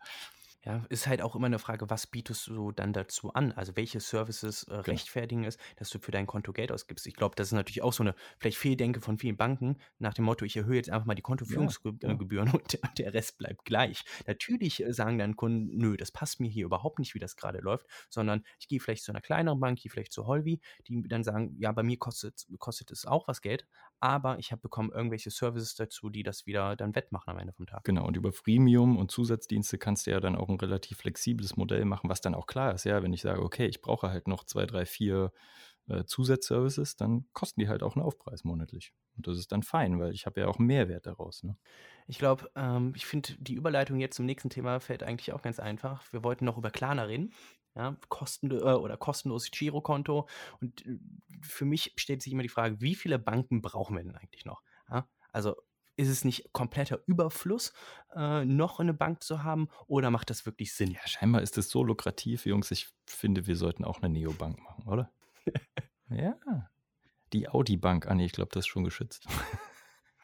Ja, 0.65 0.83
ist 0.89 1.05
halt 1.05 1.21
auch 1.21 1.35
immer 1.35 1.45
eine 1.45 1.59
Frage, 1.59 1.89
was 1.91 2.07
bietest 2.07 2.47
du 2.47 2.71
dann 2.71 2.91
dazu 2.91 3.31
an? 3.33 3.51
Also 3.51 3.75
welche 3.75 3.99
Services 3.99 4.63
äh, 4.63 4.81
Genau. 4.81 4.81
rechtfertigen 4.81 5.43
es, 5.43 5.57
dass 5.75 5.91
du 5.91 5.99
für 5.99 6.09
dein 6.11 6.25
Konto 6.25 6.53
Geld 6.53 6.71
ausgibst? 6.71 7.05
Ich 7.05 7.13
glaube, 7.15 7.35
das 7.35 7.47
ist 7.49 7.53
natürlich 7.53 7.83
auch 7.83 7.93
so 7.93 8.01
eine 8.01 8.15
vielleicht 8.39 8.57
Fehldenke 8.57 8.99
von 8.99 9.19
vielen 9.19 9.37
Banken 9.37 9.77
nach 9.99 10.15
dem 10.15 10.25
Motto, 10.25 10.43
ich 10.43 10.57
erhöhe 10.57 10.77
jetzt 10.77 10.89
einfach 10.89 11.05
mal 11.05 11.13
die. 11.13 11.21
Kontoführungsgebühren 11.21 12.49
und 12.53 12.73
der, 12.73 12.79
der 12.97 13.13
Rest 13.13 13.37
bleibt 13.37 13.63
gleich. 13.65 14.03
Natürlich 14.25 14.83
äh, 14.83 14.91
sagen 14.91 15.19
dann 15.19 15.35
Kunden, 15.35 15.77
nö, 15.77 15.97
das 15.97 16.11
passt 16.11 16.39
mir 16.39 16.49
hier 16.49 16.65
überhaupt 16.65 16.97
nicht, 16.97 17.13
wie 17.13 17.19
das 17.19 17.35
gerade 17.35 17.59
läuft, 17.59 17.85
sondern 18.09 18.43
ich 18.59 18.67
gehe 18.67 18.79
vielleicht 18.79 19.03
zu 19.03 19.11
einer 19.11 19.21
kleineren 19.21 19.59
Bank, 19.59 19.79
gehe 19.79 19.91
vielleicht 19.91 20.13
zu 20.13 20.25
Holvi, 20.25 20.59
die 20.87 21.03
dann 21.07 21.23
sagen, 21.23 21.55
ja, 21.59 21.71
bei 21.73 21.83
mir 21.83 21.97
kostet, 21.97 22.47
kostet 22.57 22.89
es 22.91 23.05
auch 23.05 23.27
was 23.27 23.41
Geld, 23.41 23.67
aber 23.99 24.39
ich 24.39 24.51
habe 24.51 24.61
bekommen 24.61 24.91
irgendwelche 24.91 25.31
Services 25.31 25.75
dazu, 25.75 26.09
die 26.09 26.23
das 26.23 26.45
wieder 26.45 26.75
dann 26.75 26.95
wettmachen 26.95 27.31
am 27.31 27.39
Ende 27.39 27.53
vom 27.53 27.65
Tag. 27.65 27.83
Genau, 27.83 28.05
und 28.05 28.17
über 28.17 28.31
Freemium 28.31 28.97
und 28.97 29.11
Zusatzdienste 29.11 29.77
kannst 29.77 30.07
du 30.07 30.11
ja 30.11 30.19
dann 30.19 30.35
auch 30.35 30.49
ein 30.49 30.59
relativ 30.59 30.99
flexibles 30.99 31.57
Modell 31.57 31.85
machen, 31.85 32.09
was 32.09 32.21
dann 32.21 32.35
auch 32.35 32.47
klar 32.47 32.73
ist. 32.73 32.83
Ja, 32.83 33.01
wenn 33.03 33.13
ich 33.13 33.21
sage, 33.21 33.41
okay, 33.41 33.67
ich 33.67 33.81
brauche 33.81 34.09
halt 34.09 34.27
noch 34.27 34.43
zwei, 34.43 34.65
drei, 34.65 34.85
vier 34.85 35.31
äh, 35.87 36.05
Zusatzservices, 36.05 36.95
dann 36.95 37.25
kosten 37.33 37.59
die 37.59 37.67
halt 37.67 37.83
auch 37.83 37.95
einen 37.95 38.05
Aufpreis 38.05 38.43
monatlich. 38.43 38.93
Und 39.17 39.27
das 39.27 39.37
ist 39.37 39.51
dann 39.51 39.63
fein, 39.63 39.99
weil 39.99 40.13
ich 40.13 40.25
habe 40.25 40.41
ja 40.41 40.47
auch 40.47 40.57
einen 40.57 40.67
Mehrwert 40.67 41.05
daraus. 41.05 41.43
Ne? 41.43 41.57
Ich 42.07 42.17
glaube, 42.17 42.49
ähm, 42.55 42.93
ich 42.95 43.05
finde, 43.05 43.33
die 43.39 43.53
Überleitung 43.55 43.99
jetzt 43.99 44.15
zum 44.15 44.25
nächsten 44.25 44.49
Thema 44.49 44.79
fällt 44.79 45.03
eigentlich 45.03 45.33
auch 45.33 45.41
ganz 45.41 45.59
einfach. 45.59 46.11
Wir 46.11 46.23
wollten 46.23 46.45
noch 46.45 46.57
über 46.57 46.71
Klarna 46.71 47.03
reden. 47.03 47.33
Ja, 47.75 47.97
kosten, 48.07 48.51
äh, 48.51 48.55
oder 48.55 48.97
kostenloses 48.97 49.51
Girokonto. 49.51 50.27
Und 50.61 50.85
äh, 50.85 50.97
für 51.41 51.65
mich 51.65 51.93
stellt 51.97 52.21
sich 52.21 52.31
immer 52.31 52.43
die 52.43 52.49
Frage, 52.49 52.79
wie 52.79 52.95
viele 52.95 53.19
Banken 53.19 53.61
brauchen 53.61 53.97
wir 53.97 54.03
denn 54.03 54.15
eigentlich 54.15 54.45
noch? 54.45 54.61
Ja? 54.89 55.07
Also 55.31 55.55
ist 55.97 56.09
es 56.09 56.25
nicht 56.25 56.51
kompletter 56.53 56.99
Überfluss, 57.05 57.73
äh, 58.15 58.45
noch 58.45 58.79
eine 58.79 58.93
Bank 58.93 59.23
zu 59.23 59.43
haben 59.43 59.69
oder 59.87 60.11
macht 60.11 60.29
das 60.29 60.45
wirklich 60.45 60.73
Sinn? 60.73 60.91
Ja, 60.91 61.05
scheinbar 61.05 61.41
ist 61.41 61.57
es 61.57 61.69
so 61.69 61.83
lukrativ, 61.83 62.45
Jungs. 62.45 62.71
Ich 62.71 62.89
finde, 63.05 63.47
wir 63.47 63.55
sollten 63.55 63.85
auch 63.85 64.01
eine 64.01 64.09
Neobank 64.09 64.59
machen, 64.61 64.87
oder? 64.87 65.11
ja. 66.09 66.35
Die 67.33 67.49
Audi-Bank, 67.49 68.07
ah 68.07 68.15
nee, 68.15 68.25
ich 68.25 68.33
glaube, 68.33 68.51
das 68.53 68.65
ist 68.65 68.67
schon 68.67 68.83
geschützt. 68.83 69.27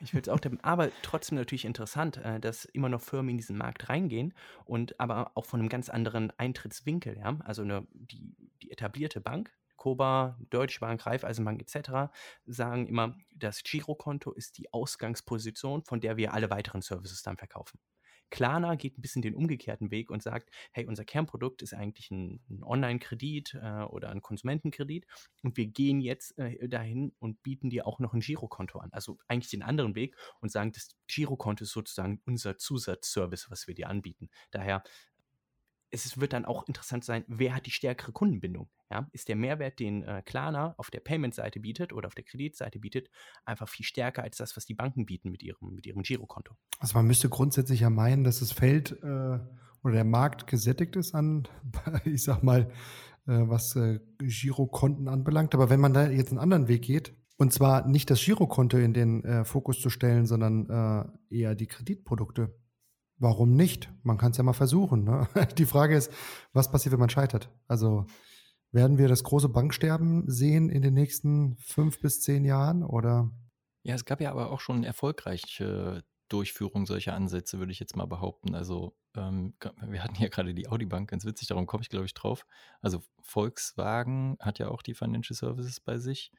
Ich 0.03 0.13
will 0.13 0.22
es 0.22 0.29
auch, 0.29 0.39
aber 0.63 0.89
trotzdem 1.03 1.38
natürlich 1.38 1.65
interessant, 1.65 2.17
äh, 2.17 2.39
dass 2.39 2.65
immer 2.65 2.89
noch 2.89 3.01
Firmen 3.01 3.29
in 3.29 3.38
diesen 3.38 3.58
Markt 3.58 3.89
reingehen 3.89 4.34
und 4.65 5.00
aber 5.00 5.31
auch 5.36 5.46
von 5.46 5.60
einem 5.60 5.70
ganz 5.70 5.89
anderen 5.89 6.31
Eintrittswinkel, 6.38 7.17
ja. 7.17 7.38
Also 7.46 7.62
eine, 7.62 7.88
die, 7.93 8.36
die 8.62 8.72
etablierte 8.72 9.22
Bank, 9.22 9.51
Koba, 9.81 10.38
Deutsche 10.51 10.79
Bank, 10.79 11.05
Raiffeisenbank 11.05 11.62
etc. 11.62 12.13
sagen 12.46 12.88
immer, 12.88 13.15
das 13.31 13.63
Girokonto 13.63 14.31
ist 14.31 14.60
die 14.60 14.72
Ausgangsposition, 14.72 15.84
von 15.84 16.00
der 16.00 16.17
wir 16.17 16.34
alle 16.34 16.50
weiteren 16.50 16.81
Services 16.81 17.24
dann 17.24 17.38
verkaufen. 17.38 17.79
Klarna 18.31 18.75
geht 18.75 18.97
ein 18.97 19.01
bisschen 19.01 19.21
den 19.21 19.35
umgekehrten 19.35 19.91
Weg 19.91 20.09
und 20.09 20.23
sagt, 20.23 20.50
hey, 20.71 20.88
unser 20.88 21.05
Kernprodukt 21.05 21.61
ist 21.61 21.73
eigentlich 21.73 22.09
ein, 22.09 22.41
ein 22.50 22.63
Online-Kredit 22.63 23.59
äh, 23.61 23.83
oder 23.83 24.09
ein 24.09 24.21
Konsumentenkredit 24.21 25.05
und 25.43 25.57
wir 25.57 25.67
gehen 25.67 26.01
jetzt 26.01 26.38
äh, 26.39 26.67
dahin 26.67 27.13
und 27.19 27.43
bieten 27.43 27.69
dir 27.69 27.85
auch 27.85 28.00
noch 28.00 28.13
ein 28.13 28.21
Girokonto 28.21 28.79
an. 28.79 28.89
Also 28.93 29.19
eigentlich 29.27 29.51
den 29.51 29.61
anderen 29.61 29.93
Weg 29.93 30.15
und 30.39 30.51
sagen, 30.51 30.71
das 30.71 30.95
Girokonto 31.07 31.63
ist 31.63 31.71
sozusagen 31.71 32.21
unser 32.25 32.57
Zusatzservice, 32.57 33.51
was 33.51 33.67
wir 33.67 33.75
dir 33.75 33.89
anbieten. 33.89 34.29
Daher 34.50 34.83
es 35.91 36.19
wird 36.19 36.33
dann 36.33 36.45
auch 36.45 36.67
interessant 36.67 37.03
sein, 37.03 37.24
wer 37.27 37.55
hat 37.55 37.65
die 37.65 37.71
stärkere 37.71 38.12
Kundenbindung? 38.12 38.69
Ja? 38.89 39.07
Ist 39.12 39.27
der 39.27 39.36
Mehrwert, 39.36 39.79
den 39.79 40.03
äh, 40.03 40.21
Klarna 40.25 40.74
auf 40.77 40.89
der 40.89 41.00
Payment-Seite 41.01 41.60
bietet 41.60 41.93
oder 41.93 42.07
auf 42.07 42.15
der 42.15 42.24
Kreditseite 42.24 42.79
bietet, 42.79 43.10
einfach 43.45 43.67
viel 43.67 43.86
stärker 43.86 44.24
als 44.24 44.38
das, 44.38 44.55
was 44.55 44.65
die 44.65 44.74
Banken 44.74 45.05
bieten 45.05 45.31
mit 45.31 45.43
ihrem, 45.43 45.74
mit 45.75 45.86
ihrem 45.86 46.03
Girokonto? 46.03 46.55
Also 46.79 46.98
man 46.98 47.07
müsste 47.07 47.29
grundsätzlich 47.29 47.81
ja 47.81 47.89
meinen, 47.89 48.24
dass 48.24 48.39
das 48.39 48.51
Feld 48.51 48.91
äh, 49.03 49.39
oder 49.83 49.93
der 49.93 50.05
Markt 50.05 50.48
gesättigt 50.48 50.95
ist 50.95 51.13
an, 51.13 51.48
ich 52.05 52.24
sag 52.24 52.43
mal, 52.43 52.71
äh, 53.27 53.48
was 53.48 53.75
äh, 53.75 54.00
Girokonten 54.19 55.07
anbelangt. 55.07 55.53
Aber 55.53 55.69
wenn 55.69 55.79
man 55.79 55.93
da 55.93 56.10
jetzt 56.10 56.29
einen 56.29 56.39
anderen 56.39 56.67
Weg 56.67 56.83
geht, 56.83 57.13
und 57.38 57.51
zwar 57.51 57.88
nicht 57.88 58.10
das 58.12 58.24
Girokonto 58.24 58.77
in 58.77 58.93
den 58.93 59.24
äh, 59.24 59.45
Fokus 59.45 59.81
zu 59.81 59.89
stellen, 59.89 60.27
sondern 60.27 60.69
äh, 61.29 61.36
eher 61.36 61.55
die 61.55 61.65
Kreditprodukte. 61.65 62.55
Warum 63.22 63.55
nicht? 63.55 63.88
Man 64.01 64.18
kann 64.18 64.31
es 64.31 64.38
ja 64.38 64.44
mal 64.44 64.53
versuchen. 64.53 65.03
Ne? 65.03 65.27
Die 65.60 65.68
Frage 65.68 65.96
ist, 65.96 66.12
was 66.53 66.72
passiert, 66.72 66.94
wenn 66.94 67.00
man 67.00 67.12
scheitert? 67.12 67.51
Also 67.68 68.07
werden 68.72 68.98
wir 68.98 69.07
das 69.07 69.24
große 69.24 69.48
Banksterben 69.48 70.27
sehen 70.27 70.70
in 70.70 70.81
den 70.81 70.96
nächsten 70.96 71.55
fünf 71.57 72.01
bis 72.01 72.22
zehn 72.22 72.44
Jahren 72.46 72.84
oder? 72.84 73.29
Ja, 73.84 73.94
es 73.94 74.05
gab 74.05 74.22
ja 74.22 74.31
aber 74.31 74.50
auch 74.51 74.60
schon 74.60 74.84
erfolgreiche 74.84 76.03
Durchführung 76.29 76.88
solcher 76.88 77.14
Ansätze, 77.14 77.60
würde 77.60 77.72
ich 77.72 77.79
jetzt 77.79 77.96
mal 77.96 78.07
behaupten. 78.07 78.55
Also 78.55 78.98
ähm, 79.16 79.53
wir 79.86 80.03
hatten 80.03 80.20
ja 80.20 80.29
gerade 80.29 80.55
die 80.55 80.68
Audi 80.68 80.88
Bank, 80.88 81.12
ganz 81.12 81.24
witzig, 81.24 81.48
darum 81.48 81.68
komme 81.68 81.84
ich, 81.84 81.90
glaube 81.90 82.05
ich, 82.05 82.16
drauf. 82.16 82.48
Also 82.81 83.03
Volkswagen 83.22 84.36
hat 84.40 84.57
ja 84.57 84.70
auch 84.70 84.81
die 84.81 84.96
Financial 84.96 85.38
Services 85.38 85.79
bei 85.79 86.00
sich 86.00 86.31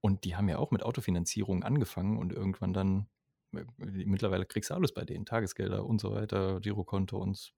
und 0.00 0.24
die 0.24 0.34
haben 0.34 0.48
ja 0.48 0.58
auch 0.58 0.72
mit 0.72 0.82
Autofinanzierung 0.82 1.62
angefangen 1.62 2.18
und 2.18 2.32
irgendwann 2.32 2.72
dann 2.72 3.06
mittlerweile 3.50 4.46
kriegst 4.46 4.70
du 4.70 4.74
alles 4.74 4.92
bei 4.92 5.04
denen, 5.04 5.26
Tagesgelder 5.26 5.84
und 5.84 6.00
so 6.00 6.12
weiter, 6.12 6.60
Girokonto 6.60 7.18
und 7.18 7.52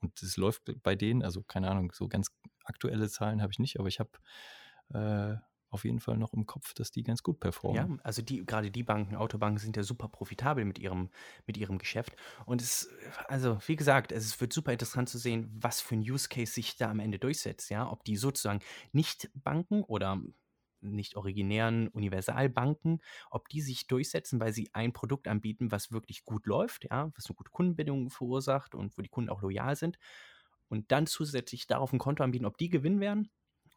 und 0.00 0.22
es 0.22 0.36
läuft 0.36 0.62
bei 0.82 0.94
denen, 0.94 1.22
also 1.22 1.42
keine 1.42 1.68
Ahnung, 1.68 1.92
so 1.92 2.08
ganz 2.08 2.28
aktuelle 2.64 3.08
Zahlen 3.08 3.42
habe 3.42 3.52
ich 3.52 3.58
nicht, 3.58 3.78
aber 3.78 3.88
ich 3.88 3.98
habe 3.98 4.10
äh, 4.94 5.36
auf 5.70 5.84
jeden 5.84 6.00
Fall 6.00 6.16
noch 6.16 6.32
im 6.32 6.46
Kopf, 6.46 6.72
dass 6.74 6.90
die 6.90 7.02
ganz 7.02 7.22
gut 7.22 7.40
performen. 7.40 7.96
Ja, 7.96 8.04
also 8.04 8.22
die, 8.22 8.44
gerade 8.46 8.70
die 8.70 8.82
Banken, 8.82 9.16
Autobanken 9.16 9.58
sind 9.58 9.76
ja 9.76 9.82
super 9.82 10.08
profitabel 10.08 10.64
mit 10.64 10.78
ihrem, 10.78 11.10
mit 11.46 11.56
ihrem 11.56 11.78
Geschäft. 11.78 12.16
Und 12.46 12.62
es, 12.62 12.88
also 13.26 13.58
wie 13.66 13.76
gesagt, 13.76 14.12
es 14.12 14.40
wird 14.40 14.52
super 14.52 14.72
interessant 14.72 15.08
zu 15.08 15.18
sehen, 15.18 15.50
was 15.60 15.80
für 15.80 15.96
ein 15.96 16.00
Use 16.00 16.28
Case 16.28 16.52
sich 16.52 16.76
da 16.76 16.90
am 16.90 17.00
Ende 17.00 17.18
durchsetzt, 17.18 17.70
ja. 17.70 17.90
Ob 17.90 18.04
die 18.04 18.16
sozusagen 18.16 18.60
nicht 18.92 19.30
Banken 19.34 19.82
oder 19.82 20.22
nicht 20.80 21.16
originären 21.16 21.88
Universalbanken, 21.88 23.00
ob 23.30 23.48
die 23.48 23.60
sich 23.60 23.86
durchsetzen, 23.86 24.40
weil 24.40 24.52
sie 24.52 24.70
ein 24.72 24.92
Produkt 24.92 25.28
anbieten, 25.28 25.70
was 25.70 25.92
wirklich 25.92 26.24
gut 26.24 26.46
läuft, 26.46 26.84
ja, 26.90 27.10
was 27.14 27.26
eine 27.26 27.36
gute 27.36 27.50
Kundenbindung 27.50 28.10
verursacht 28.10 28.74
und 28.74 28.96
wo 28.96 29.02
die 29.02 29.08
Kunden 29.08 29.30
auch 29.30 29.42
loyal 29.42 29.76
sind. 29.76 29.98
Und 30.68 30.92
dann 30.92 31.06
zusätzlich 31.06 31.66
darauf 31.66 31.92
ein 31.92 31.98
Konto 31.98 32.22
anbieten, 32.22 32.44
ob 32.44 32.58
die 32.58 32.68
gewinnen 32.68 33.00
werden 33.00 33.30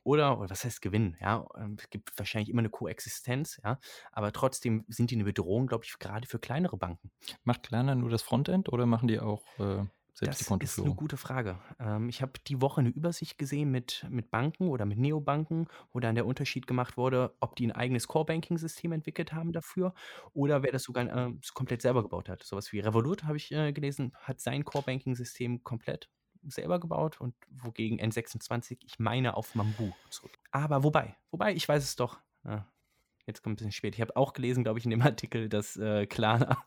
oder, 0.03 0.39
oder 0.39 0.49
was 0.49 0.63
heißt 0.63 0.81
gewinnen, 0.81 1.15
ja, 1.21 1.45
es 1.77 1.89
gibt 1.89 2.17
wahrscheinlich 2.17 2.49
immer 2.49 2.59
eine 2.59 2.69
Koexistenz, 2.69 3.59
ja, 3.63 3.79
aber 4.11 4.31
trotzdem 4.31 4.83
sind 4.87 5.11
die 5.11 5.15
eine 5.15 5.23
Bedrohung, 5.23 5.67
glaube 5.67 5.85
ich, 5.85 5.97
gerade 5.99 6.27
für 6.27 6.39
kleinere 6.39 6.77
Banken. 6.77 7.11
Macht 7.43 7.63
Klarna 7.63 7.95
nur 7.95 8.09
das 8.09 8.23
Frontend 8.23 8.69
oder 8.69 8.85
machen 8.85 9.07
die 9.07 9.19
auch 9.19 9.43
äh, 9.59 9.85
selbst 10.21 10.51
das 10.51 10.77
ist 10.77 10.79
eine 10.79 10.93
gute 10.93 11.17
Frage. 11.17 11.57
Ähm, 11.79 12.07
ich 12.07 12.21
habe 12.21 12.33
die 12.45 12.61
Woche 12.61 12.81
eine 12.81 12.89
Übersicht 12.89 13.39
gesehen 13.39 13.71
mit, 13.71 14.05
mit 14.09 14.29
Banken 14.29 14.67
oder 14.69 14.85
mit 14.85 14.99
Neobanken, 14.99 15.67
wo 15.91 15.99
dann 15.99 16.13
der 16.13 16.27
Unterschied 16.27 16.67
gemacht 16.67 16.95
wurde, 16.95 17.35
ob 17.39 17.55
die 17.55 17.65
ein 17.65 17.71
eigenes 17.71 18.07
Core-Banking-System 18.07 18.91
entwickelt 18.91 19.33
haben 19.33 19.51
dafür 19.51 19.95
oder 20.33 20.61
wer 20.61 20.71
das 20.71 20.83
sogar 20.83 21.05
äh, 21.07 21.33
komplett 21.55 21.81
selber 21.81 22.03
gebaut 22.03 22.29
hat. 22.29 22.43
Sowas 22.43 22.71
wie 22.71 22.79
Revolut, 22.79 23.23
habe 23.23 23.37
ich 23.37 23.51
äh, 23.51 23.73
gelesen, 23.73 24.13
hat 24.21 24.39
sein 24.39 24.63
Core-Banking-System 24.63 25.63
komplett 25.63 26.09
selber 26.43 26.79
gebaut 26.79 27.19
und 27.19 27.33
wogegen 27.49 27.99
N26, 27.99 28.77
ich 28.83 28.99
meine, 28.99 29.35
auf 29.35 29.55
Mambu 29.55 29.91
zurück. 30.09 30.37
Aber 30.51 30.83
wobei, 30.83 31.15
wobei, 31.31 31.53
ich 31.53 31.67
weiß 31.67 31.83
es 31.83 31.95
doch. 31.95 32.19
Ja, 32.43 32.67
jetzt 33.25 33.41
kommt 33.41 33.53
ein 33.53 33.57
bisschen 33.57 33.71
spät. 33.71 33.95
Ich 33.95 34.01
habe 34.01 34.15
auch 34.15 34.33
gelesen, 34.33 34.63
glaube 34.63 34.79
ich, 34.79 34.85
in 34.85 34.91
dem 34.91 35.01
Artikel, 35.01 35.49
dass 35.49 35.77
äh, 35.77 36.05
Klarna, 36.05 36.63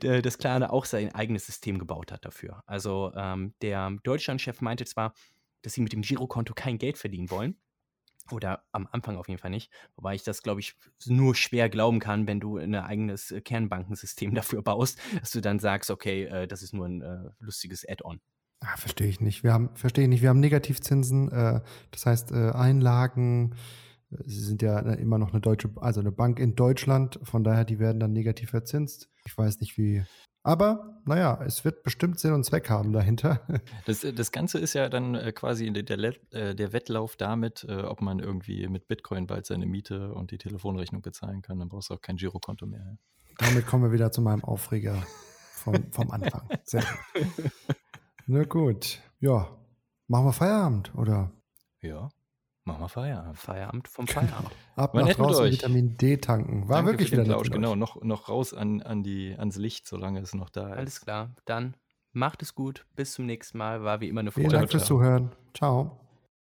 dass 0.00 0.38
Klarna 0.38 0.70
auch 0.70 0.84
sein 0.84 1.14
eigenes 1.14 1.46
System 1.46 1.78
gebaut 1.78 2.12
hat 2.12 2.24
dafür. 2.24 2.62
Also 2.66 3.12
ähm, 3.16 3.54
der 3.62 3.90
Deutschlandchef 4.02 4.60
meinte 4.60 4.84
zwar, 4.84 5.14
dass 5.62 5.74
sie 5.74 5.80
mit 5.80 5.92
dem 5.92 6.02
Girokonto 6.02 6.54
kein 6.54 6.78
Geld 6.78 6.98
verdienen 6.98 7.30
wollen. 7.30 7.56
Oder 8.30 8.62
am 8.72 8.86
Anfang 8.90 9.16
auf 9.16 9.28
jeden 9.28 9.40
Fall 9.40 9.50
nicht. 9.50 9.72
Wobei 9.96 10.14
ich 10.14 10.22
das, 10.22 10.42
glaube 10.42 10.60
ich, 10.60 10.74
nur 11.06 11.34
schwer 11.34 11.70
glauben 11.70 11.98
kann, 11.98 12.26
wenn 12.26 12.40
du 12.40 12.58
ein 12.58 12.74
eigenes 12.74 13.30
äh, 13.30 13.40
Kernbankensystem 13.40 14.34
dafür 14.34 14.62
baust, 14.62 14.98
dass 15.20 15.30
du 15.30 15.40
dann 15.40 15.58
sagst, 15.58 15.90
okay, 15.90 16.24
äh, 16.24 16.46
das 16.46 16.62
ist 16.62 16.74
nur 16.74 16.86
ein 16.86 17.02
äh, 17.02 17.30
lustiges 17.38 17.88
Add-on. 17.88 18.20
Ah, 18.60 18.76
verstehe 18.76 19.08
ich 19.08 19.20
nicht. 19.20 19.44
Wir 19.44 19.52
haben, 19.52 19.74
verstehe 19.76 20.04
ich 20.04 20.10
nicht. 20.10 20.22
Wir 20.22 20.30
haben 20.30 20.40
Negativzinsen, 20.40 21.30
das 21.30 22.06
heißt 22.06 22.32
Einlagen. 22.32 23.54
Sie 24.10 24.40
sind 24.40 24.62
ja 24.62 24.78
immer 24.78 25.18
noch 25.18 25.32
eine 25.32 25.40
deutsche, 25.40 25.70
also 25.76 26.00
eine 26.00 26.12
Bank 26.12 26.38
in 26.38 26.54
Deutschland. 26.54 27.20
Von 27.22 27.44
daher, 27.44 27.64
die 27.64 27.78
werden 27.78 28.00
dann 28.00 28.12
negativ 28.12 28.50
verzinst. 28.50 29.10
Ich 29.26 29.36
weiß 29.36 29.60
nicht 29.60 29.76
wie. 29.76 30.04
Aber 30.42 31.00
naja, 31.04 31.42
es 31.44 31.64
wird 31.64 31.82
bestimmt 31.82 32.18
Sinn 32.18 32.32
und 32.32 32.44
Zweck 32.44 32.70
haben 32.70 32.92
dahinter. 32.92 33.46
Das, 33.84 34.00
das 34.00 34.32
Ganze 34.32 34.58
ist 34.58 34.74
ja 34.74 34.88
dann 34.88 35.14
äh, 35.14 35.32
quasi 35.32 35.70
der, 35.72 35.82
der, 35.82 36.54
der 36.54 36.72
Wettlauf 36.72 37.16
damit, 37.16 37.66
äh, 37.68 37.82
ob 37.82 38.00
man 38.00 38.18
irgendwie 38.18 38.66
mit 38.68 38.88
Bitcoin 38.88 39.26
bald 39.26 39.46
seine 39.46 39.66
Miete 39.66 40.12
und 40.14 40.30
die 40.30 40.38
Telefonrechnung 40.38 41.02
bezahlen 41.02 41.42
kann. 41.42 41.58
Dann 41.58 41.68
brauchst 41.68 41.90
du 41.90 41.94
auch 41.94 42.00
kein 42.00 42.16
Girokonto 42.16 42.66
mehr. 42.66 42.98
Damit 43.38 43.66
kommen 43.66 43.84
wir 43.84 43.92
wieder 43.92 44.10
zu 44.10 44.20
meinem 44.20 44.44
Aufreger 44.44 45.06
vom, 45.52 45.92
vom 45.92 46.10
Anfang. 46.10 46.48
Sehr 46.64 46.82
gut. 46.82 47.52
Na 48.26 48.44
gut. 48.44 49.00
Ja. 49.20 49.48
Machen 50.06 50.26
wir 50.26 50.32
Feierabend, 50.32 50.94
oder? 50.94 51.32
Ja. 51.82 52.08
Machen 52.68 52.82
wir 52.82 52.88
Feierabend. 52.88 53.38
Feierabend 53.38 53.88
vom 53.88 54.06
Feierabend. 54.06 54.50
Ab 54.76 54.94
War 54.94 55.04
nach 55.04 55.14
draußen 55.14 55.44
euch. 55.44 55.52
Vitamin 55.54 55.96
D 55.96 56.18
tanken. 56.18 56.68
War 56.68 56.76
Danke 56.76 56.92
wirklich 56.92 57.12
wieder 57.12 57.24
mit 57.24 57.52
genau. 57.52 57.74
Noch, 57.74 58.02
noch 58.02 58.28
raus 58.28 58.54
an, 58.54 58.82
an 58.82 59.02
die, 59.02 59.34
ans 59.36 59.56
Licht, 59.56 59.86
solange 59.86 60.20
es 60.20 60.34
noch 60.34 60.50
da 60.50 60.70
ist. 60.72 60.78
Alles 60.78 61.00
klar. 61.00 61.30
Dann 61.44 61.74
Macht 62.12 62.42
es 62.42 62.54
gut. 62.54 62.86
Bis 62.96 63.12
zum 63.12 63.26
nächsten 63.26 63.58
Mal. 63.58 63.84
War 63.84 64.00
wie 64.00 64.08
immer 64.08 64.20
eine 64.20 64.30
Freude. 64.30 64.48
Vielen 64.48 64.60
Dank 64.60 64.70
fürs 64.70 64.86
Zuhören. 64.86 65.30
Ciao. 65.54 66.00